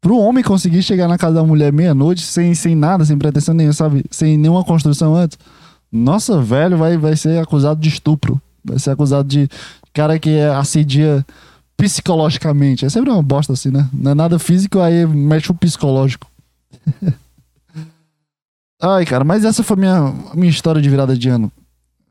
[0.00, 3.72] Pro homem conseguir chegar na casa da mulher meia-noite sem, sem nada, sem pretensão nenhuma,
[3.72, 4.04] sabe?
[4.10, 5.38] Sem nenhuma construção antes.
[5.90, 8.40] Nossa, velho, vai, vai ser acusado de estupro.
[8.64, 9.48] Vai ser acusado de
[9.92, 11.24] cara que é assedia
[11.76, 12.84] psicologicamente.
[12.84, 13.88] É sempre uma bosta assim, né?
[13.92, 16.26] Não é nada físico, aí mexe o psicológico.
[18.80, 21.50] Ai, cara, mas essa foi minha minha história de virada de ano.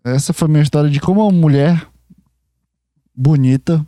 [0.03, 1.87] Essa foi minha história de como uma mulher
[3.15, 3.85] bonita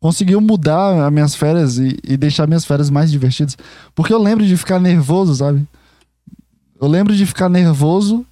[0.00, 3.56] conseguiu mudar as minhas férias e, e deixar minhas férias mais divertidas.
[3.94, 5.66] Porque eu lembro de ficar nervoso, sabe?
[6.80, 8.24] Eu lembro de ficar nervoso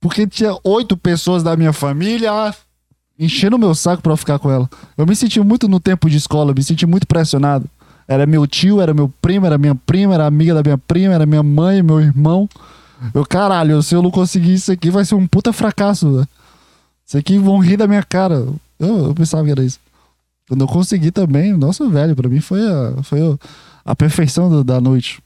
[0.00, 2.32] porque tinha oito pessoas da minha família
[3.18, 4.68] enchendo o meu saco pra ficar com ela.
[4.96, 7.68] Eu me senti muito no tempo de escola, me senti muito pressionado.
[8.08, 11.26] Era meu tio, era meu primo, era minha prima, era amiga da minha prima, era
[11.26, 12.48] minha mãe, meu irmão.
[13.12, 16.26] Eu, caralho, se eu não conseguir isso aqui, vai ser um puta fracasso?
[17.04, 18.46] Isso aqui vão rir da minha cara.
[18.78, 19.80] Eu, eu pensava que era isso.
[20.48, 23.20] Quando eu consegui também, nossa, velho, pra mim foi a, foi
[23.84, 25.20] a perfeição do, da noite.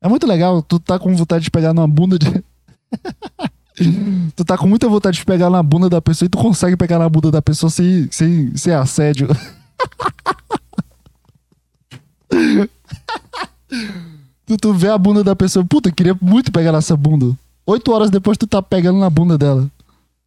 [0.00, 2.26] É muito legal, tu tá com vontade de pegar numa bunda de.
[4.36, 6.98] tu tá com muita vontade de pegar na bunda da pessoa e tu consegue pegar
[6.98, 9.28] na bunda da pessoa sem, sem, sem assédio.
[14.46, 17.36] tu, tu vê a bunda da pessoa, puta, queria muito pegar nessa bunda.
[17.66, 19.70] Oito horas depois tu tá pegando na bunda dela.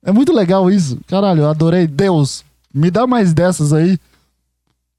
[0.04, 1.00] É muito legal isso.
[1.08, 1.88] Caralho, eu adorei.
[1.88, 2.44] Deus,
[2.74, 4.00] me dá mais dessas aí.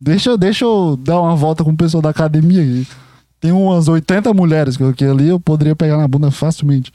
[0.01, 2.85] Deixa, deixa eu dar uma volta com o pessoal da academia.
[3.41, 6.93] Tem umas 80 mulheres que, que ali eu poderia pegar na bunda facilmente.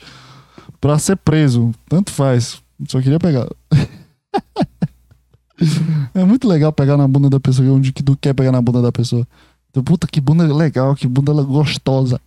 [0.80, 1.72] Pra ser preso.
[1.88, 2.62] Tanto faz.
[2.88, 3.48] Só queria pegar.
[6.14, 8.82] é muito legal pegar na bunda da pessoa onde que tu quer pegar na bunda
[8.82, 9.28] da pessoa.
[9.70, 12.20] Então, puta, que bunda legal, que bunda gostosa.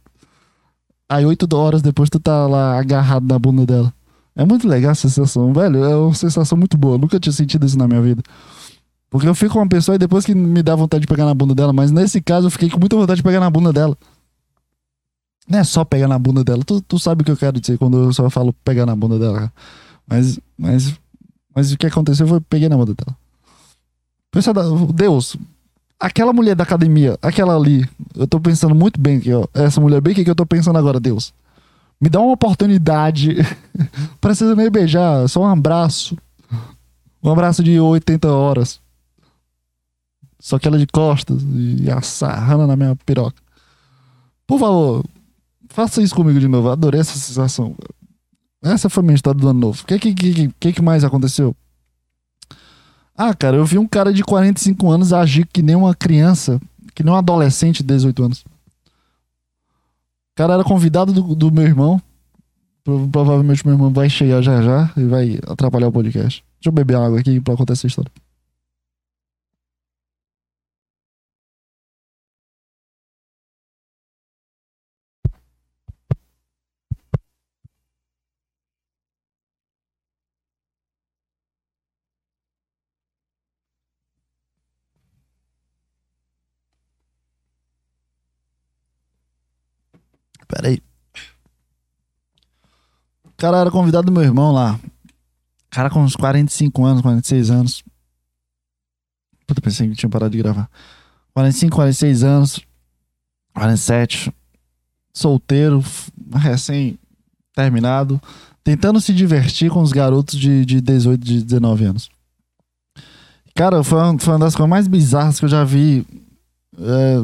[1.08, 3.92] Aí oito horas depois tu tá lá agarrado na bunda dela.
[4.36, 5.84] É muito legal essa sensação, velho.
[5.84, 6.94] É uma sensação muito boa.
[6.94, 8.22] Eu nunca tinha sentido isso na minha vida.
[9.10, 11.34] Porque eu fico com uma pessoa e depois que me dá vontade de pegar na
[11.34, 13.98] bunda dela, mas nesse caso eu fiquei com muita vontade de pegar na bunda dela.
[15.50, 16.62] Não é só pegar na bunda dela.
[16.64, 19.18] Tu, tu sabe o que eu quero dizer quando eu só falo pegar na bunda
[19.18, 19.52] dela.
[20.06, 20.94] Mas, mas,
[21.52, 23.16] mas o que aconteceu foi peguei na bunda dela.
[24.30, 24.52] Pensa,
[24.94, 25.36] Deus,
[25.98, 27.84] aquela mulher da academia, aquela ali,
[28.14, 29.44] eu tô pensando muito bem aqui, ó.
[29.52, 31.34] Essa mulher bem, o que, que eu tô pensando agora, Deus?
[32.00, 33.36] Me dá uma oportunidade.
[34.20, 36.16] Precisa nem beijar, só um abraço.
[37.20, 38.80] Um abraço de 80 horas.
[40.38, 43.42] Só que ela de costas e assarrando na minha piroca.
[44.46, 45.04] Por favor,
[45.70, 46.68] faça isso comigo de novo.
[46.68, 47.74] Adorei essa sensação.
[48.62, 49.82] Essa foi minha história do ano novo.
[49.82, 51.56] O que, que, que, que mais aconteceu?
[53.16, 56.60] Ah, cara, eu vi um cara de 45 anos agir que nem uma criança,
[56.94, 58.40] que nem um adolescente de 18 anos.
[58.40, 62.00] O cara era convidado do, do meu irmão.
[62.82, 66.42] Provavelmente meu irmão vai chegar já já e vai atrapalhar o podcast.
[66.60, 68.10] Deixa eu beber água aqui pra contar essa história.
[90.50, 90.82] Pera aí.
[93.24, 94.78] O cara era convidado do meu irmão lá.
[95.70, 97.82] Cara com uns 45 anos, 46 anos.
[99.46, 100.68] Puta, pensei que tinha parado de gravar.
[101.32, 102.60] 45, 46 anos.
[103.54, 104.30] 47.
[105.14, 105.82] Solteiro,
[106.34, 108.20] recém-terminado.
[108.62, 112.10] Tentando se divertir com os garotos de, de 18, de 19 anos.
[113.54, 116.06] Cara, foi uma, foi uma das coisas mais bizarras que eu já vi
[116.78, 117.16] é,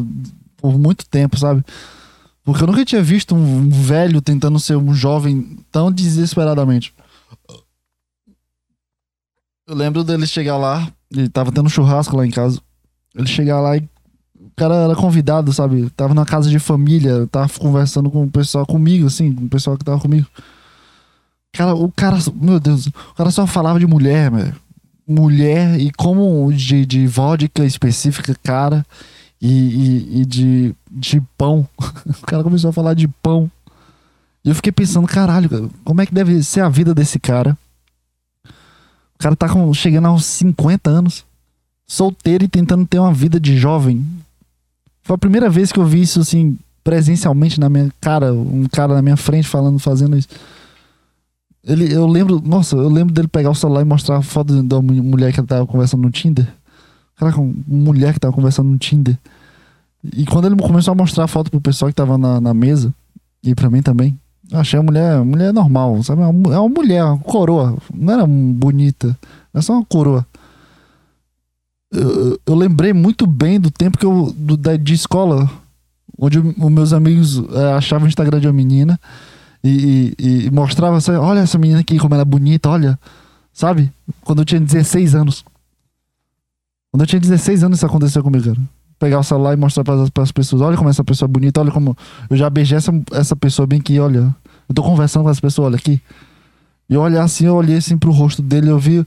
[0.56, 1.62] por muito tempo, sabe?
[2.46, 6.94] Porque eu nunca tinha visto um velho tentando ser um jovem tão desesperadamente.
[9.66, 12.60] Eu lembro dele chegar lá, ele tava tendo um churrasco lá em casa.
[13.16, 15.90] Ele chegar lá e o cara era convidado, sabe?
[15.90, 19.76] Tava na casa de família, tava conversando com o pessoal comigo, assim, com o pessoal
[19.76, 20.28] que tava comigo.
[21.52, 24.54] Cara, o cara, meu Deus, o cara só falava de mulher, velho.
[25.04, 28.86] Mulher e como de, de vodka específica, cara
[29.40, 31.68] e, e, e de, de pão.
[31.78, 33.50] o cara começou a falar de pão.
[34.44, 37.56] E eu fiquei pensando, caralho, como é que deve ser a vida desse cara?
[38.44, 41.24] O cara tá com, chegando aos 50 anos,
[41.86, 44.04] solteiro e tentando ter uma vida de jovem.
[45.02, 48.94] Foi a primeira vez que eu vi isso assim, presencialmente na minha cara, um cara
[48.94, 50.28] na minha frente falando, fazendo isso.
[51.64, 54.80] Ele, eu lembro, nossa, eu lembro dele pegar o celular e mostrar a foto da
[54.80, 56.46] mulher que ele tava conversando no Tinder.
[57.16, 59.18] Caraca, uma mulher que tava conversando no Tinder.
[60.14, 62.94] E quando ele começou a mostrar a foto pro pessoal que tava na, na mesa,
[63.42, 64.18] e pra mim também,
[64.52, 66.22] achei a mulher, mulher normal, sabe?
[66.22, 67.76] É uma, é uma mulher, uma coroa.
[67.92, 69.16] Não era bonita,
[69.52, 70.26] era só uma coroa.
[71.92, 75.50] Eu, eu lembrei muito bem do tempo que eu, do, da, de escola,
[76.18, 78.98] onde os meus amigos é, achavam o Instagram de uma menina
[79.62, 82.98] e, e, e mostrava assim, olha essa menina aqui, como ela é bonita, olha.
[83.52, 83.90] Sabe?
[84.22, 85.44] Quando eu tinha 16 anos.
[86.96, 88.58] Quando eu tinha 16 anos, isso aconteceu comigo, cara.
[88.98, 91.70] Pegar o celular e mostrar para as pessoas: olha como essa pessoa é bonita, olha
[91.70, 91.94] como.
[92.30, 94.34] Eu já beijei essa, essa pessoa bem aqui, olha.
[94.66, 96.00] Eu tô conversando com essa pessoa, olha aqui.
[96.88, 99.06] E eu olhar assim, eu olhei assim pro rosto dele, eu vi.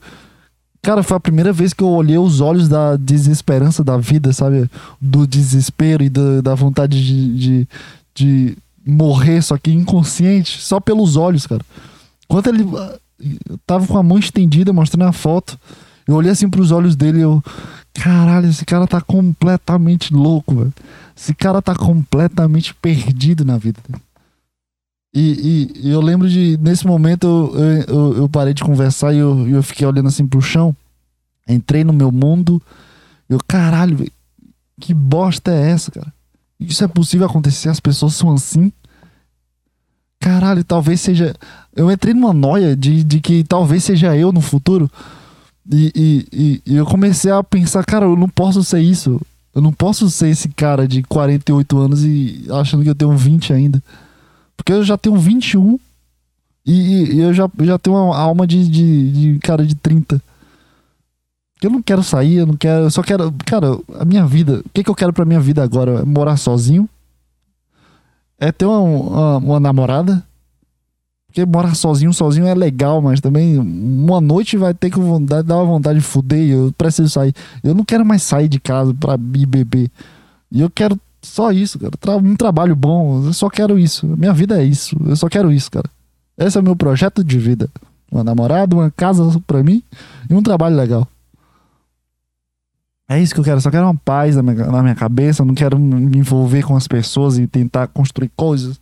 [0.80, 4.70] Cara, foi a primeira vez que eu olhei os olhos da desesperança da vida, sabe?
[5.00, 7.68] Do desespero e da, da vontade de, de,
[8.14, 11.62] de morrer, só que inconsciente, só pelos olhos, cara.
[12.24, 12.64] Enquanto ele
[13.66, 15.58] tava com a mão estendida mostrando a foto,
[16.10, 17.40] eu olhei assim pros olhos dele eu.
[17.94, 20.74] Caralho, esse cara tá completamente louco, velho.
[21.16, 23.80] Esse cara tá completamente perdido na vida.
[25.14, 29.18] E, e, e eu lembro de, nesse momento, eu, eu, eu parei de conversar e
[29.18, 30.74] eu, eu fiquei olhando assim pro chão.
[31.48, 32.62] Entrei no meu mundo.
[33.28, 34.12] Eu, caralho, véio,
[34.80, 36.12] que bosta é essa, cara?
[36.58, 37.68] Isso é possível acontecer?
[37.68, 38.72] As pessoas são assim?
[40.20, 41.34] Caralho, talvez seja.
[41.74, 44.90] Eu entrei numa noia de, de que talvez seja eu no futuro.
[45.72, 45.92] E,
[46.32, 49.20] e, e, eu comecei a pensar, cara, eu não posso ser isso.
[49.54, 53.52] Eu não posso ser esse cara de 48 anos e achando que eu tenho 20
[53.52, 53.82] ainda.
[54.56, 55.78] Porque eu já tenho 21
[56.66, 60.20] e, e eu já, já tenho uma alma de, de, de cara de 30.
[61.62, 62.84] Eu não quero sair, eu não quero.
[62.84, 63.32] Eu só quero.
[63.44, 64.62] Cara, a minha vida.
[64.64, 66.00] O que, que eu quero pra minha vida agora?
[66.00, 66.88] É morar sozinho.
[68.38, 70.24] É ter uma, uma, uma namorada.
[71.30, 75.58] Porque morar sozinho, sozinho é legal, mas também uma noite vai ter que vontade, dar
[75.58, 76.50] uma vontade de fuder.
[76.50, 77.32] Eu preciso sair.
[77.62, 79.88] Eu não quero mais sair de casa pra ir beber.
[80.50, 81.92] E eu quero só isso, cara.
[82.18, 83.24] Um trabalho bom.
[83.24, 84.08] Eu só quero isso.
[84.08, 84.96] Minha vida é isso.
[85.06, 85.88] Eu só quero isso, cara.
[86.36, 87.70] Esse é o meu projeto de vida.
[88.10, 89.84] Uma namorada, uma casa pra mim
[90.28, 91.06] e um trabalho legal.
[93.08, 93.60] É isso que eu quero.
[93.60, 95.42] Só quero uma paz na minha, na minha cabeça.
[95.42, 98.80] Eu não quero me envolver com as pessoas e tentar construir coisas.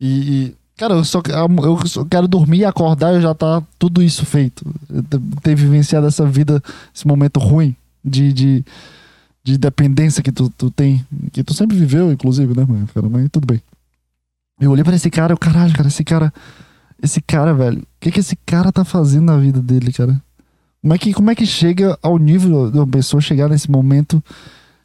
[0.00, 1.20] E, e Cara, eu só,
[1.64, 4.64] eu só quero dormir e acordar e já tá tudo isso feito.
[5.42, 6.62] Ter vivenciado essa vida,
[6.94, 7.74] esse momento ruim
[8.04, 8.64] de, de,
[9.42, 11.04] de dependência que tu, tu tem.
[11.32, 12.88] Que tu sempre viveu, inclusive, né, mano?
[12.94, 13.60] Cara, mas tudo bem.
[14.60, 16.32] Eu olhei pra esse cara, eu, caralho, cara, esse cara.
[17.02, 17.80] Esse cara, velho.
[17.80, 20.22] O que que esse cara tá fazendo na vida dele, cara?
[20.80, 24.22] Como é que, como é que chega ao nível de uma pessoa chegar nesse momento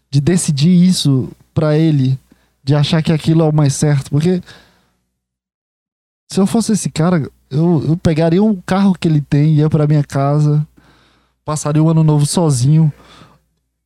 [0.09, 2.17] de decidir isso para ele?
[2.63, 4.09] De achar que aquilo é o mais certo?
[4.09, 4.41] Porque
[6.33, 9.85] se eu fosse esse cara, eu, eu pegaria um carro que ele tem, ia para
[9.85, 10.67] minha casa,
[11.45, 12.91] passaria o ano novo sozinho,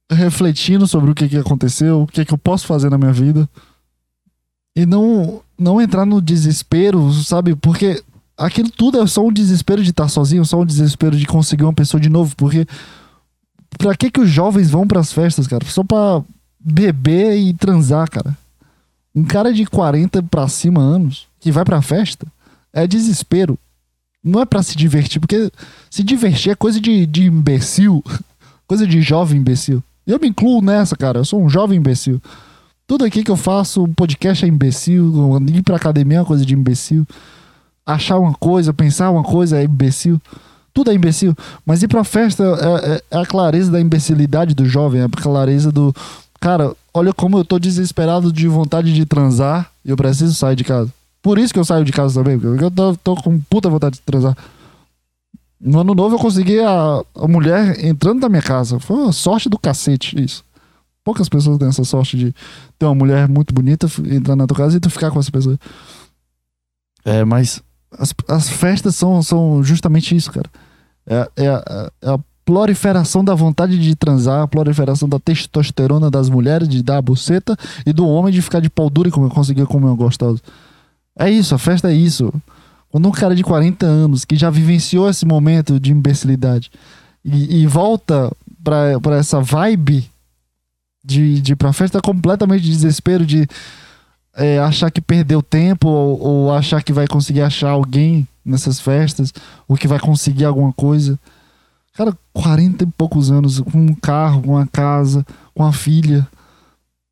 [0.10, 3.50] refletindo sobre o que, que aconteceu, o que, que eu posso fazer na minha vida.
[4.74, 7.54] E não, não entrar no desespero, sabe?
[7.54, 8.02] Porque
[8.38, 11.74] aquilo tudo é só um desespero de estar sozinho, só um desespero de conseguir uma
[11.74, 12.34] pessoa de novo.
[12.38, 12.66] Porque
[13.78, 15.66] pra que, que os jovens vão para as festas, cara?
[15.66, 16.24] Só pra
[16.58, 18.38] beber e transar, cara.
[19.14, 22.26] Um cara de 40 pra cima anos que vai pra festa
[22.78, 23.58] é desespero.
[24.24, 25.52] Não é para se divertir, porque
[25.90, 28.04] se divertir é coisa de, de imbecil,
[28.68, 29.84] coisa de jovem imbecil.
[30.06, 31.20] Eu me incluo nessa, cara.
[31.20, 32.22] Eu sou um jovem imbecil.
[32.86, 36.46] Tudo aqui que eu faço, um podcast é imbecil, ir pra academia é uma coisa
[36.46, 37.06] de imbecil.
[37.86, 40.22] Achar uma coisa, pensar uma coisa é imbecil.
[40.74, 41.36] Tudo é imbecil.
[41.66, 45.10] Mas ir pra festa é, é, é a clareza da imbecilidade do jovem, é a
[45.10, 45.94] clareza do.
[46.40, 50.92] Cara, olha como eu tô desesperado de vontade de transar eu preciso sair de casa.
[51.28, 53.96] Por isso que eu saio de casa também, porque eu tô, tô com puta vontade
[53.96, 54.34] de transar.
[55.60, 58.80] No ano novo eu consegui a, a mulher entrando na minha casa.
[58.80, 60.42] Foi uma sorte do cacete isso.
[61.04, 62.34] Poucas pessoas têm essa sorte de
[62.80, 65.60] ter uma mulher muito bonita entrar na tua casa e tu ficar com essa pessoa.
[67.04, 67.62] É, mas
[67.92, 70.50] as, as festas são, são justamente isso, cara.
[71.06, 76.30] É, é, a, é a proliferação da vontade de transar, a proliferação da testosterona das
[76.30, 79.26] mulheres de dar a buceta e do homem de ficar de pau duro e como
[79.26, 80.42] eu conseguia comer um gostoso.
[81.18, 82.32] É isso, a festa é isso.
[82.90, 86.72] Quando um cara de 40 anos que já vivenciou esse momento de imbecilidade
[87.24, 88.32] e, e volta
[88.64, 90.10] para essa vibe
[91.04, 93.48] de, de ir pra festa completamente de desespero, de
[94.36, 99.34] é, achar que perdeu tempo ou, ou, achar que vai conseguir achar alguém nessas festas
[99.68, 101.20] ou que vai conseguir alguma coisa.
[101.94, 106.28] Cara, 40 e poucos anos, com um carro, com uma casa, com uma filha.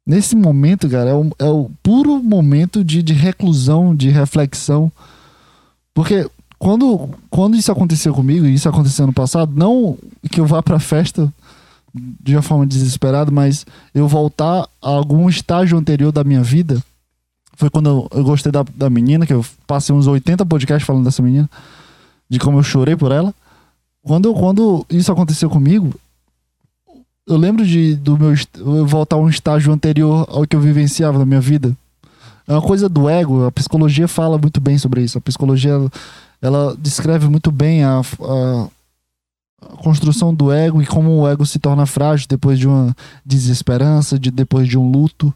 [0.06, 4.92] Nesse momento, cara, é o, é o puro momento de, de reclusão, de reflexão.
[5.94, 6.30] Porque
[6.60, 9.98] quando, quando isso aconteceu comigo, e isso aconteceu no passado, não
[10.30, 11.34] que eu vá pra festa
[11.94, 16.84] de uma forma desesperada, mas eu voltar a algum estágio anterior da minha vida.
[17.54, 21.06] Foi quando eu, eu gostei da, da menina, que eu passei uns 80 podcasts falando
[21.06, 21.50] dessa menina,
[22.30, 23.34] de como eu chorei por ela.
[24.04, 25.94] Quando, quando isso aconteceu comigo,
[27.28, 31.18] eu lembro de do meu eu voltar a um estágio anterior ao que eu vivenciava
[31.18, 31.76] na minha vida.
[32.48, 33.46] É uma coisa do ego.
[33.46, 35.18] A psicologia fala muito bem sobre isso.
[35.18, 35.74] A psicologia
[36.42, 38.68] ela descreve muito bem a, a,
[39.62, 42.96] a construção do ego e como o ego se torna frágil depois de uma
[43.26, 45.34] desesperança, de depois de um luto.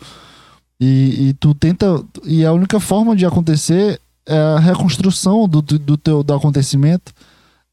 [0.79, 5.79] E, e tu tenta e a única forma de acontecer é a reconstrução do, do,
[5.79, 7.11] do teu do acontecimento.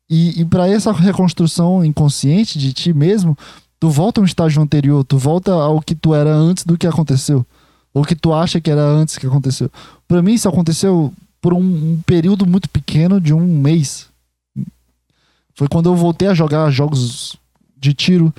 [0.09, 3.37] E, e para essa reconstrução inconsciente de ti mesmo,
[3.79, 6.87] Tu volta a um estágio anterior, tu volta ao que tu era antes do que
[6.87, 7.45] aconteceu.
[7.93, 9.71] Ou que tu acha que era antes que aconteceu.
[10.07, 14.09] Para mim, isso aconteceu por um, um, período muito pequeno de um mês.
[15.55, 17.37] Foi quando eu voltei a jogar jogos
[17.77, 18.35] de tiro,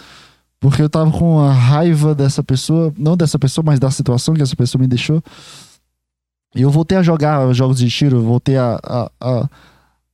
[0.59, 4.41] porque eu tava com a raiva dessa pessoa, não dessa pessoa, mas da situação que
[4.41, 5.23] essa pessoa me deixou.
[6.55, 9.49] E eu voltei a jogar jogos de tiro, voltei a, a, a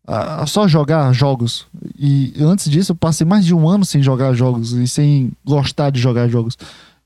[0.06, 1.66] a, só jogar jogos.
[1.98, 5.90] E antes disso, eu passei mais de um ano sem jogar jogos e sem gostar
[5.90, 6.58] de jogar jogos.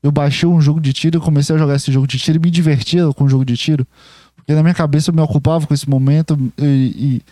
[0.02, 2.50] Eu baixei um jogo de tiro, comecei a jogar esse jogo de tiro e me
[2.50, 3.86] divertia com o jogo de tiro.
[4.36, 7.22] Porque na minha cabeça eu me ocupava com esse momento e,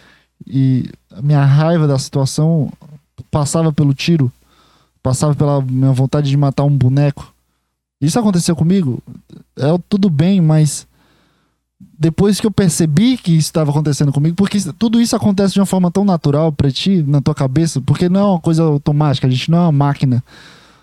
[0.47, 2.71] e, e a minha raiva da situação
[3.31, 4.31] passava pelo tiro,
[5.03, 7.33] passava pela minha vontade de matar um boneco.
[8.01, 9.03] Isso aconteceu comigo.
[9.57, 10.87] É tudo bem, mas
[11.79, 15.66] depois que eu percebi que isso estava acontecendo comigo, porque tudo isso acontece de uma
[15.66, 19.31] forma tão natural para ti, na tua cabeça, porque não é uma coisa automática, a
[19.31, 20.24] gente não é uma máquina.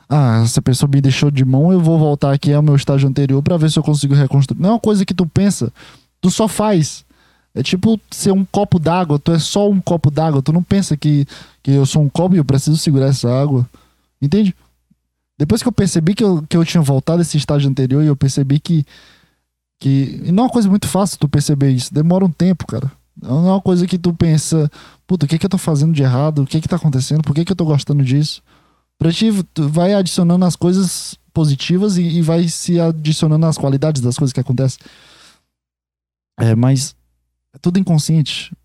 [0.07, 3.41] Ah, essa pessoa me deixou de mão, eu vou voltar aqui ao meu estágio anterior
[3.41, 4.61] para ver se eu consigo reconstruir.
[4.61, 5.73] Não é uma coisa que tu pensa,
[6.21, 7.03] tu só faz.
[7.55, 10.97] É tipo ser um copo d'água, tu é só um copo d'água, tu não pensa
[10.97, 11.25] que,
[11.61, 13.67] que eu sou um copo e eu preciso segurar essa água.
[14.21, 14.55] Entende?
[15.37, 18.15] Depois que eu percebi que eu, que eu tinha voltado esse estágio anterior e eu
[18.15, 18.85] percebi que.
[19.80, 21.93] Que e não é uma coisa muito fácil tu perceber isso.
[21.93, 22.91] Demora um tempo, cara.
[23.21, 24.69] Não é uma coisa que tu pensa,
[25.05, 26.43] puta, o que que eu tô fazendo de errado?
[26.43, 27.21] O que que tá acontecendo?
[27.21, 28.41] Por que que eu tô gostando disso?
[28.97, 34.01] Pra ti, tu vai adicionando as coisas positivas e, e vai se adicionando as qualidades
[34.01, 34.80] das coisas que acontecem.
[36.39, 36.95] É, mas
[37.53, 38.55] é tudo inconsciente.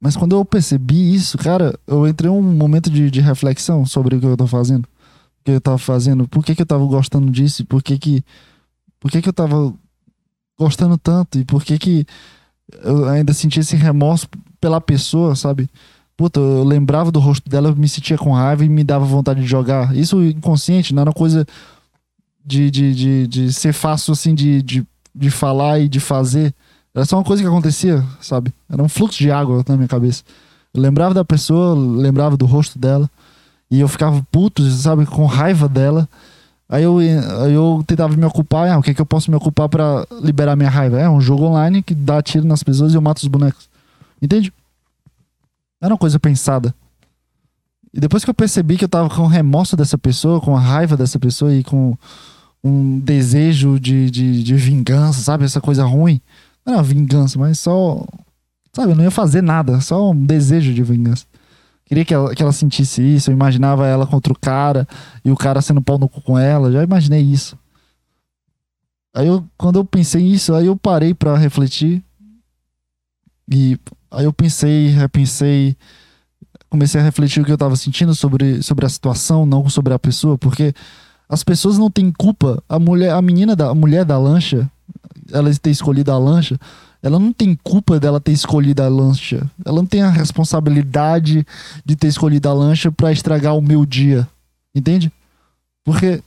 [0.00, 4.20] Mas quando eu percebi isso, cara, eu entrei um momento de, de reflexão sobre o
[4.20, 4.84] que eu tô fazendo.
[4.84, 8.24] O que eu tava fazendo, por que, que eu tava gostando disso, por que que,
[9.00, 9.72] por que que eu tava
[10.58, 12.06] gostando tanto e por que que
[12.82, 14.28] eu ainda sentia esse remorso
[14.60, 15.68] pela pessoa, sabe?
[16.16, 19.46] Puta, eu lembrava do rosto dela, me sentia com raiva e me dava vontade de
[19.46, 19.94] jogar.
[19.94, 21.46] Isso inconsciente, não era coisa
[22.44, 26.54] de, de, de, de ser fácil assim de, de, de falar e de fazer.
[26.94, 28.52] Era só uma coisa que acontecia, sabe?
[28.70, 30.22] Era um fluxo de água na minha cabeça.
[30.72, 33.10] Eu lembrava da pessoa, lembrava do rosto dela.
[33.70, 35.04] E eu ficava puto, sabe?
[35.04, 36.08] Com raiva dela.
[36.68, 38.68] Aí eu, aí eu tentava me ocupar.
[38.68, 40.98] Ah, o que, é que eu posso me ocupar para liberar minha raiva?
[40.98, 43.68] É um jogo online que dá tiro nas pessoas e eu mato os bonecos.
[44.20, 44.52] Entende?
[45.80, 46.74] Era uma coisa pensada.
[47.92, 50.96] E depois que eu percebi que eu tava com remorso dessa pessoa, com a raiva
[50.96, 51.96] dessa pessoa e com
[52.62, 55.44] um desejo de, de, de vingança, sabe?
[55.44, 56.20] Essa coisa ruim.
[56.64, 58.04] Não era vingança, mas só.
[58.72, 61.24] Sabe, eu não ia fazer nada, só um desejo de vingança.
[61.86, 64.86] Queria que ela, que ela sentisse isso, eu imaginava ela contra o cara
[65.24, 67.56] e o cara sendo pau no cu com ela, já imaginei isso.
[69.14, 72.04] Aí eu, quando eu pensei nisso, aí eu parei para refletir.
[73.50, 73.78] E
[74.10, 75.76] aí eu pensei, repensei,
[76.68, 79.98] comecei a refletir o que eu tava sentindo sobre, sobre a situação, não sobre a
[79.98, 80.74] pessoa, porque
[81.28, 82.62] as pessoas não têm culpa.
[82.68, 84.70] A mulher, a menina da a mulher da lancha,
[85.32, 86.58] ela ter escolhido a lancha,
[87.02, 89.48] ela não tem culpa dela ter escolhido a lancha.
[89.64, 91.46] Ela não tem a responsabilidade
[91.84, 94.28] de ter escolhido a lancha para estragar o meu dia.
[94.74, 95.12] Entende?
[95.84, 96.22] Porque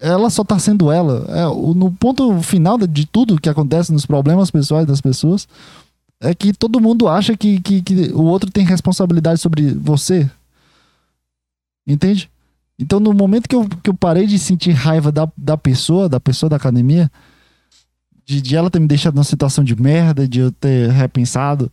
[0.00, 1.26] ela só tá sendo ela.
[1.28, 5.46] É, no ponto final de tudo que acontece nos problemas pessoais das pessoas,
[6.20, 10.30] é que todo mundo acha que, que, que o outro tem responsabilidade sobre você.
[11.86, 12.30] Entende?
[12.78, 16.18] Então, no momento que eu, que eu parei de sentir raiva da, da pessoa, da
[16.18, 17.10] pessoa da academia,
[18.24, 21.70] de, de ela ter me deixado numa situação de merda, de eu ter repensado.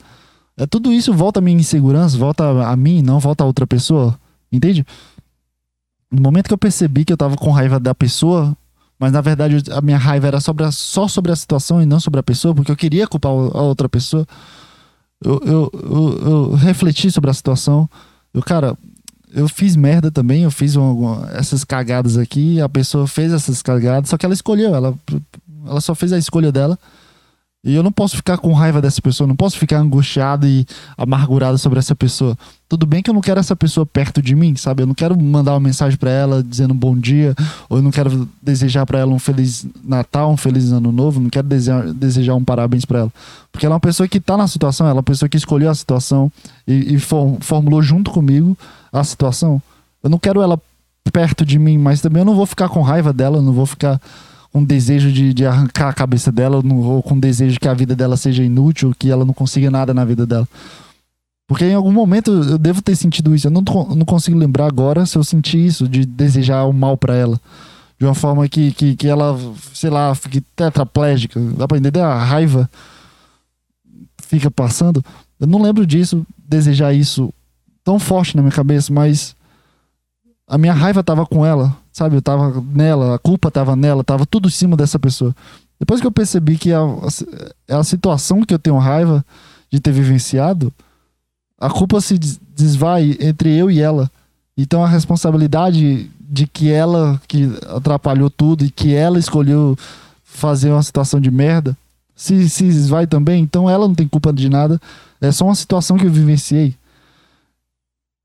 [0.57, 4.19] É, tudo isso volta a minha insegurança, volta a, mim, não volta a outra pessoa.
[4.51, 4.85] Entende?
[6.11, 8.55] No momento que eu percebi que eu tava com raiva da pessoa,
[8.99, 11.99] mas na verdade a minha raiva era sobre a, só sobre a situação e não
[11.99, 14.27] sobre a pessoa, porque eu queria culpar a outra pessoa.
[15.23, 17.89] Eu, eu, eu, eu refleti sobre a situação.
[18.33, 18.77] Eu, cara,
[19.31, 24.09] eu fiz merda também, eu fiz uma, essas cagadas aqui, a pessoa fez essas cagadas,
[24.09, 24.93] só que ela escolheu, ela
[25.67, 26.77] ela só fez a escolha dela.
[27.61, 30.65] E eu não posso ficar com raiva dessa pessoa, não posso ficar angustiado e
[30.97, 32.37] amargurado sobre essa pessoa.
[32.69, 34.81] Tudo bem que eu não quero essa pessoa perto de mim, sabe?
[34.81, 37.35] Eu não quero mandar uma mensagem para ela dizendo bom dia,
[37.67, 41.29] ou eu não quero desejar para ela um feliz Natal, um feliz ano novo, não
[41.29, 43.13] quero desejar, desejar um parabéns para ela.
[43.51, 45.69] Porque ela é uma pessoa que tá na situação, ela é uma pessoa que escolheu
[45.69, 46.31] a situação
[46.65, 46.99] e, e
[47.41, 48.57] formulou junto comigo
[48.89, 49.61] a situação.
[50.01, 50.57] Eu não quero ela
[51.11, 53.65] perto de mim, mas também eu não vou ficar com raiva dela, eu não vou
[53.65, 53.99] ficar
[54.51, 58.17] com desejo de, de arrancar a cabeça dela, ou com desejo que a vida dela
[58.17, 60.47] seja inútil, que ela não consiga nada na vida dela.
[61.47, 63.47] Porque em algum momento eu devo ter sentido isso.
[63.47, 63.63] Eu não,
[63.95, 67.41] não consigo lembrar agora se eu senti isso, de desejar o mal para ela.
[67.97, 69.37] De uma forma que, que, que ela,
[69.73, 71.39] sei lá, fique tetraplégica.
[71.57, 72.01] Dá pra entender?
[72.01, 72.69] A raiva
[74.27, 75.03] fica passando.
[75.39, 77.33] Eu não lembro disso, desejar isso
[77.83, 79.35] tão forte na minha cabeça, mas
[80.49, 81.77] a minha raiva tava com ela.
[81.91, 85.35] Sabe, eu tava nela, a culpa tava nela, tava tudo em cima dessa pessoa.
[85.79, 89.23] Depois que eu percebi que a, a, a situação que eu tenho raiva
[89.71, 90.73] de ter vivenciado,
[91.57, 94.09] a culpa se desvai entre eu e ela.
[94.57, 99.77] Então a responsabilidade de que ela que atrapalhou tudo e que ela escolheu
[100.23, 101.77] fazer uma situação de merda
[102.15, 103.41] se, se esvai também.
[103.41, 104.79] Então ela não tem culpa de nada.
[105.21, 106.75] É só uma situação que eu vivenciei.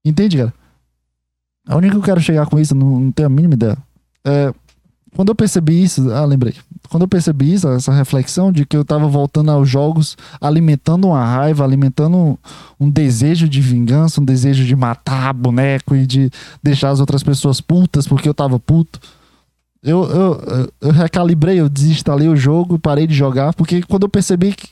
[0.05, 0.52] Entende, cara?
[1.66, 3.78] A única que eu quero chegar com isso, não, não tenho a mínima ideia.
[4.24, 4.53] É,
[5.15, 6.55] quando eu percebi isso, ah, lembrei.
[6.89, 11.24] Quando eu percebi isso, essa reflexão de que eu tava voltando aos jogos, alimentando uma
[11.24, 12.36] raiva, alimentando um,
[12.78, 16.31] um, desejo de vingança, um desejo de matar boneco e de
[16.62, 19.01] deixar as outras pessoas putas porque eu tava puto.
[19.82, 24.53] Eu, eu, eu recalibrei, eu desinstalei o jogo, parei de jogar, porque quando eu percebi
[24.53, 24.69] que,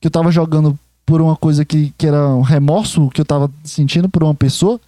[0.00, 3.50] que eu tava jogando por uma coisa que, que era um remorso que eu tava
[3.64, 4.80] sentindo por uma pessoa,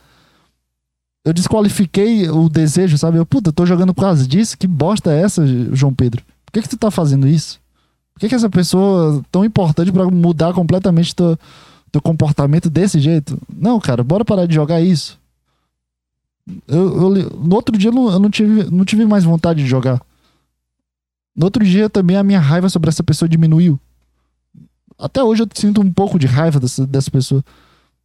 [1.25, 3.19] eu desqualifiquei o desejo, sabe?
[3.19, 5.45] Eu, puta, eu tô jogando por causa disso, que bosta é essa,
[5.75, 6.23] João Pedro?
[6.45, 7.61] Por que, que tu tá fazendo isso?
[8.13, 11.39] Por que, que essa pessoa tão importante para mudar completamente teu,
[11.91, 13.39] teu comportamento desse jeito?
[13.53, 15.19] Não, cara, bora parar de jogar isso.
[16.67, 19.69] Eu, eu, no outro dia eu, não, eu não, tive, não tive mais vontade de
[19.69, 20.01] jogar.
[21.35, 23.79] No outro dia também a minha raiva sobre essa pessoa diminuiu.
[24.99, 27.45] Até hoje eu sinto um pouco de raiva dessa, dessa pessoa.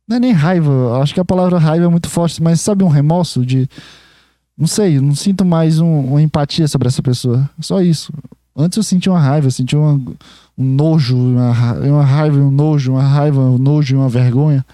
[0.08, 2.88] Não é nem raiva, acho que a palavra raiva é muito forte, mas sabe um
[2.88, 3.68] remorso de.
[4.58, 7.48] Não sei, não sinto mais um, uma empatia sobre essa pessoa.
[7.60, 8.12] Só isso.
[8.56, 9.94] Antes eu sentia uma raiva, eu sentia uma,
[10.58, 14.66] um nojo, uma, uma raiva, um nojo, uma raiva, um nojo e uma vergonha.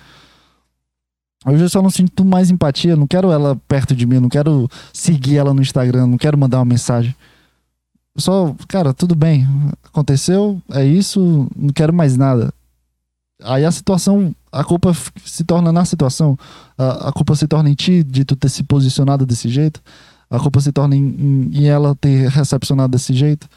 [1.45, 4.69] Hoje eu só não sinto mais empatia, não quero ela perto de mim, não quero
[4.93, 7.13] seguir ela no Instagram, não quero mandar uma mensagem.
[8.15, 9.45] Só, cara, tudo bem,
[9.83, 12.53] aconteceu, é isso, não quero mais nada.
[13.41, 14.95] Aí a situação, a culpa
[15.25, 16.37] se torna na situação,
[16.77, 19.81] a, a culpa se torna em ti de tu ter se posicionado desse jeito,
[20.29, 23.47] a culpa se torna em, em, em ela ter recepcionado desse jeito.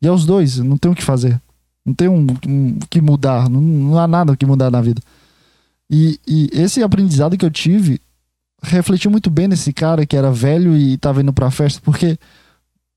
[0.00, 1.40] E é os dois, não tem o que fazer,
[1.84, 5.00] não tem um, um que mudar, não, não há nada que mudar na vida.
[5.90, 8.00] E, e esse aprendizado que eu tive
[8.62, 12.18] refletiu muito bem nesse cara que era velho e estava indo pra festa, porque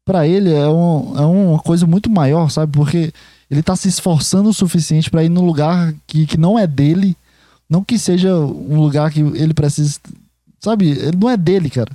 [0.03, 2.71] para ele é, um, é uma coisa muito maior, sabe?
[2.71, 3.13] Porque
[3.49, 7.15] ele tá se esforçando o suficiente para ir num lugar que, que não é dele,
[7.69, 9.99] não que seja um lugar que ele precisa,
[10.59, 10.89] sabe?
[10.89, 11.91] Ele não é dele, cara.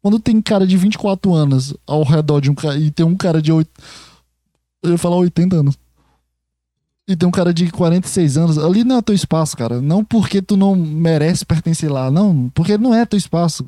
[0.00, 3.42] Quando tem cara de 24 anos ao redor de um cara e tem um cara
[3.42, 3.68] de 8,
[4.84, 5.76] eu ia falar 80 anos
[7.08, 9.80] e tem um cara de 46 anos, ali não é teu espaço, cara.
[9.80, 13.64] Não porque tu não merece pertencer lá, não, porque não é teu espaço.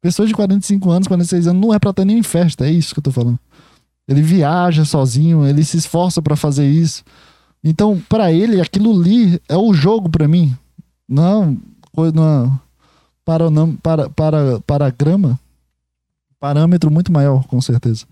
[0.00, 2.94] Pessoas de 45 anos, 46 anos, não é pra estar nem em festa, é isso
[2.94, 3.38] que eu tô falando.
[4.08, 7.04] Ele viaja sozinho, ele se esforça para fazer isso.
[7.62, 10.56] Então, para ele, aquilo ali é o jogo para mim.
[11.08, 11.56] Não,
[12.12, 12.60] não
[13.24, 13.48] para
[13.82, 15.38] para para para grama,
[16.40, 18.04] parâmetro muito maior, com certeza.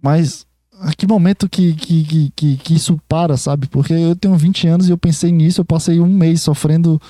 [0.00, 0.46] Mas
[0.80, 3.66] a que momento que, que, que, que, isso para, sabe?
[3.66, 7.00] Porque eu tenho 20 anos e eu pensei nisso, eu passei um mês sofrendo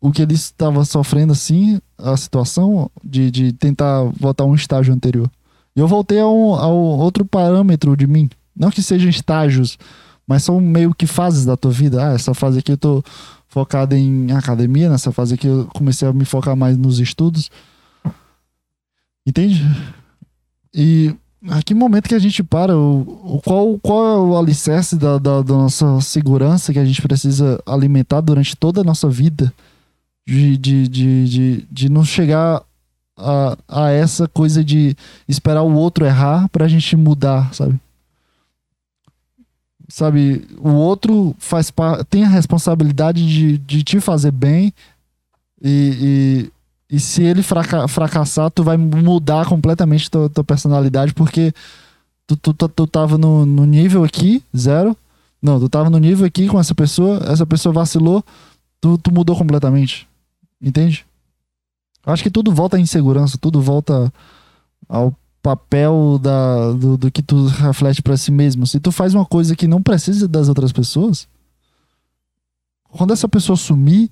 [0.00, 5.30] o que ele estava sofrendo, assim, a situação de, de tentar voltar um estágio anterior.
[5.76, 8.30] E eu voltei ao, ao outro parâmetro de mim.
[8.56, 9.78] Não que sejam estágios,
[10.26, 12.02] mas são meio que fases da tua vida.
[12.02, 13.04] Ah, essa fase aqui eu tô
[13.46, 17.50] focado em academia, nessa fase aqui eu comecei a me focar mais nos estudos.
[19.26, 19.62] Entende?
[20.74, 21.14] E
[21.48, 22.76] a que momento que a gente para?
[22.76, 27.02] O, o qual, qual é o alicerce da, da, da, nossa segurança que a gente
[27.02, 29.52] precisa alimentar durante toda a nossa vida?
[30.26, 32.62] De, de, de, de, de não chegar
[33.16, 34.96] a, a essa coisa de
[35.28, 37.78] esperar o outro errar pra gente mudar, sabe?
[39.88, 41.72] Sabe, o outro faz
[42.10, 44.74] tem a responsabilidade de, de te fazer bem
[45.62, 46.50] e,
[46.90, 51.52] e se ele fraca fracassar, tu vai mudar completamente tua, tua personalidade, porque
[52.26, 54.96] tu, tu, tu, tu tava no, no nível aqui, zero.
[55.42, 58.24] Não, tu tava no nível aqui com essa pessoa, essa pessoa vacilou,
[58.80, 60.08] tu, tu mudou completamente.
[60.60, 61.04] Entende?
[62.06, 64.12] Acho que tudo volta à insegurança, tudo volta
[64.88, 65.12] ao
[65.42, 68.66] papel da, do, do que tu reflete para si mesmo.
[68.66, 71.28] Se tu faz uma coisa que não precisa das outras pessoas,
[72.88, 74.10] quando essa pessoa sumir,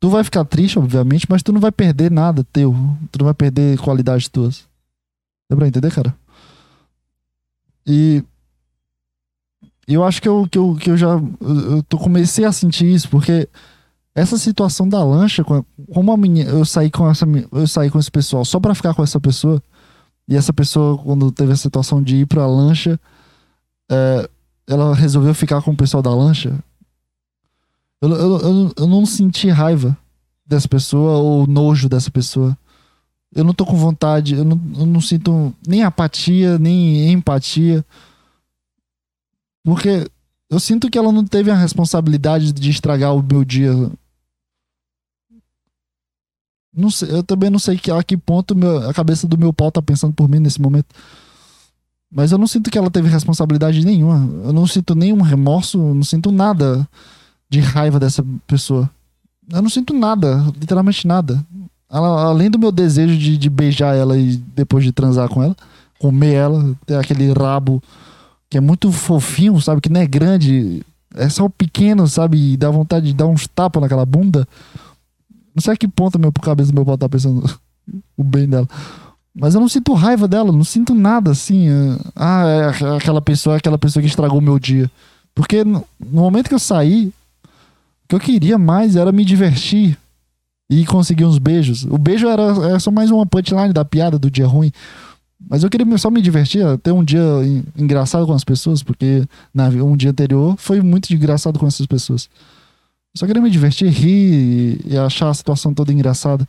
[0.00, 2.74] Tu vai ficar triste, obviamente, mas tu não vai perder nada teu.
[3.12, 4.66] Tu não vai perder qualidades tuas.
[5.48, 6.16] Dá pra entender, cara?
[7.86, 8.24] E
[9.86, 13.10] eu acho que eu, que eu, que eu já eu tô, comecei a sentir isso,
[13.10, 13.46] porque
[14.14, 18.10] essa situação da lancha, como a minha, eu saí com essa eu saí com esse
[18.10, 19.62] pessoal só para ficar com essa pessoa,
[20.28, 22.98] e essa pessoa, quando teve a situação de ir pra lancha,
[23.90, 24.30] é,
[24.66, 26.56] ela resolveu ficar com o pessoal da lancha.
[28.00, 29.96] Eu, eu, eu, eu não senti raiva
[30.46, 32.56] dessa pessoa ou nojo dessa pessoa.
[33.34, 37.84] Eu não tô com vontade, eu não, eu não sinto nem apatia, nem empatia.
[39.64, 40.08] Porque
[40.48, 43.72] eu sinto que ela não teve a responsabilidade de estragar o meu dia.
[46.74, 49.52] Não sei, eu também não sei que, a que ponto meu, a cabeça do meu
[49.52, 50.94] pau tá pensando por mim nesse momento.
[52.12, 54.28] Mas eu não sinto que ela teve responsabilidade nenhuma.
[54.44, 56.86] Eu não sinto nenhum remorso, não sinto nada
[57.48, 58.90] de raiva dessa pessoa.
[59.52, 61.44] Eu não sinto nada, literalmente nada.
[61.90, 65.56] Ela, além do meu desejo de, de beijar ela e depois de transar com ela,
[65.98, 67.82] comer ela, ter aquele rabo
[68.48, 69.80] que é muito fofinho, sabe?
[69.80, 70.82] Que não é grande,
[71.14, 72.52] é só pequeno, sabe?
[72.52, 74.46] E dá vontade de dar uns tapas naquela bunda.
[75.60, 77.44] Não sei a que ponto meu cabeça do meu pau tá pensando
[78.16, 78.66] o bem dela.
[79.34, 81.68] Mas eu não sinto raiva dela, não sinto nada assim.
[81.68, 84.90] é, Ah, é aquela pessoa, é aquela pessoa que estragou meu dia.
[85.34, 87.12] Porque no momento que eu saí,
[88.04, 89.96] o que eu queria mais era me divertir
[90.70, 91.84] e conseguir uns beijos.
[91.84, 94.72] O beijo era, era só mais uma punchline da piada do dia ruim.
[95.48, 99.24] Mas eu queria só me divertir, ter um dia en- engraçado com as pessoas, porque
[99.54, 102.28] na, um dia anterior foi muito engraçado com essas pessoas.
[103.14, 106.46] Eu só queria me divertir, rir e, e achar a situação toda engraçada.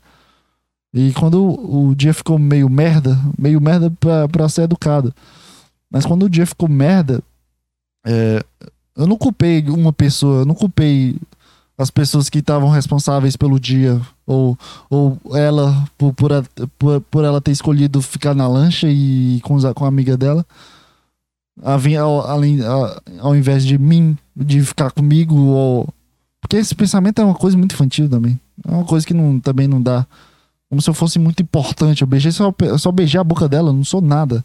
[0.93, 5.13] E quando o, dia ficou meio merda, meio merda pra, pra ser educado.
[5.89, 7.23] Mas quando o dia ficou merda,
[8.05, 8.43] é,
[8.95, 11.15] eu não culpei uma pessoa, eu não culpei
[11.77, 14.57] as pessoas que estavam responsáveis pelo dia, ou,
[14.89, 16.29] ou ela, por, por,
[16.77, 20.45] por, por ela ter escolhido ficar na lancha e com, com a amiga dela,
[21.63, 25.89] a ao, além, a- ao invés de mim, de ficar comigo, ou.
[26.51, 28.37] Porque esse pensamento é uma coisa muito infantil também.
[28.67, 30.05] É uma coisa que não, também não dá.
[30.67, 32.01] Como se eu fosse muito importante.
[32.01, 34.43] Eu beijei só, só beijei a boca dela, não sou nada.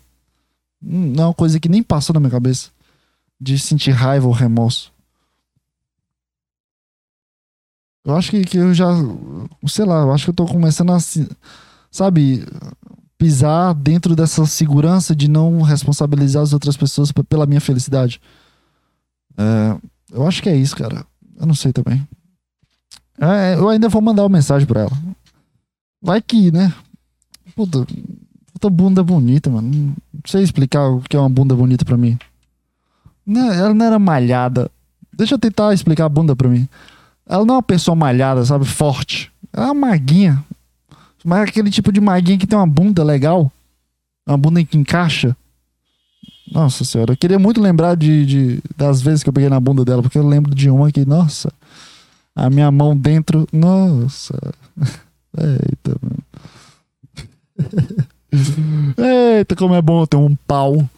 [0.80, 2.70] Hum, Não é uma coisa que nem passou na minha cabeça.
[3.40, 4.92] De sentir raiva ou remorso.
[8.04, 8.86] Eu acho que, que eu já.
[9.66, 10.98] Sei lá, eu acho que eu tô começando a.
[11.90, 12.46] Sabe?
[13.18, 18.20] Pisar dentro dessa segurança de não responsabilizar as outras pessoas pela minha felicidade.
[19.36, 19.76] É,
[20.12, 21.04] eu acho que é isso, cara.
[21.38, 22.06] Eu não sei também.
[23.20, 24.92] É, eu ainda vou mandar uma mensagem pra ela.
[26.02, 26.72] Vai que, né?
[27.54, 27.86] Puta,
[28.52, 29.68] puta bunda bonita, mano.
[29.68, 29.94] Não
[30.26, 32.18] sei explicar o que é uma bunda bonita pra mim.
[33.24, 34.70] Não, ela não era malhada.
[35.12, 36.68] Deixa eu tentar explicar a bunda pra mim.
[37.26, 38.64] Ela não é uma pessoa malhada, sabe?
[38.64, 39.32] Forte.
[39.52, 40.44] Ela é uma maguinha.
[41.24, 43.50] Mas é aquele tipo de maguinha que tem uma bunda legal.
[44.28, 45.36] Uma bunda que encaixa.
[46.50, 49.84] Nossa senhora, eu queria muito lembrar de, de- das vezes que eu peguei na bunda
[49.84, 51.52] dela, porque eu lembro de uma que, nossa,
[52.34, 53.46] a minha mão dentro.
[53.52, 54.34] Nossa.
[55.36, 56.22] Eita, mano.
[59.38, 60.88] Eita, como é bom ter um pau.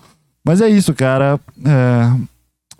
[0.45, 1.39] Mas é isso, cara.
[1.65, 2.20] É,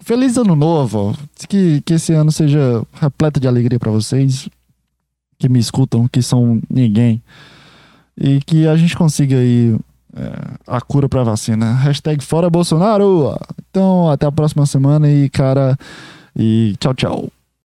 [0.01, 1.17] Feliz ano novo.
[1.49, 4.49] Que, que esse ano seja repleto de alegria pra vocês
[5.39, 7.23] que me escutam, que são ninguém.
[8.17, 9.77] E que a gente consiga aí
[10.17, 10.31] é,
[10.67, 11.73] a cura pra vacina.
[11.75, 13.37] Hashtag fora Bolsonaro.
[13.71, 15.77] Então, até a próxima semana e, cara,
[16.37, 17.38] e tchau, tchau.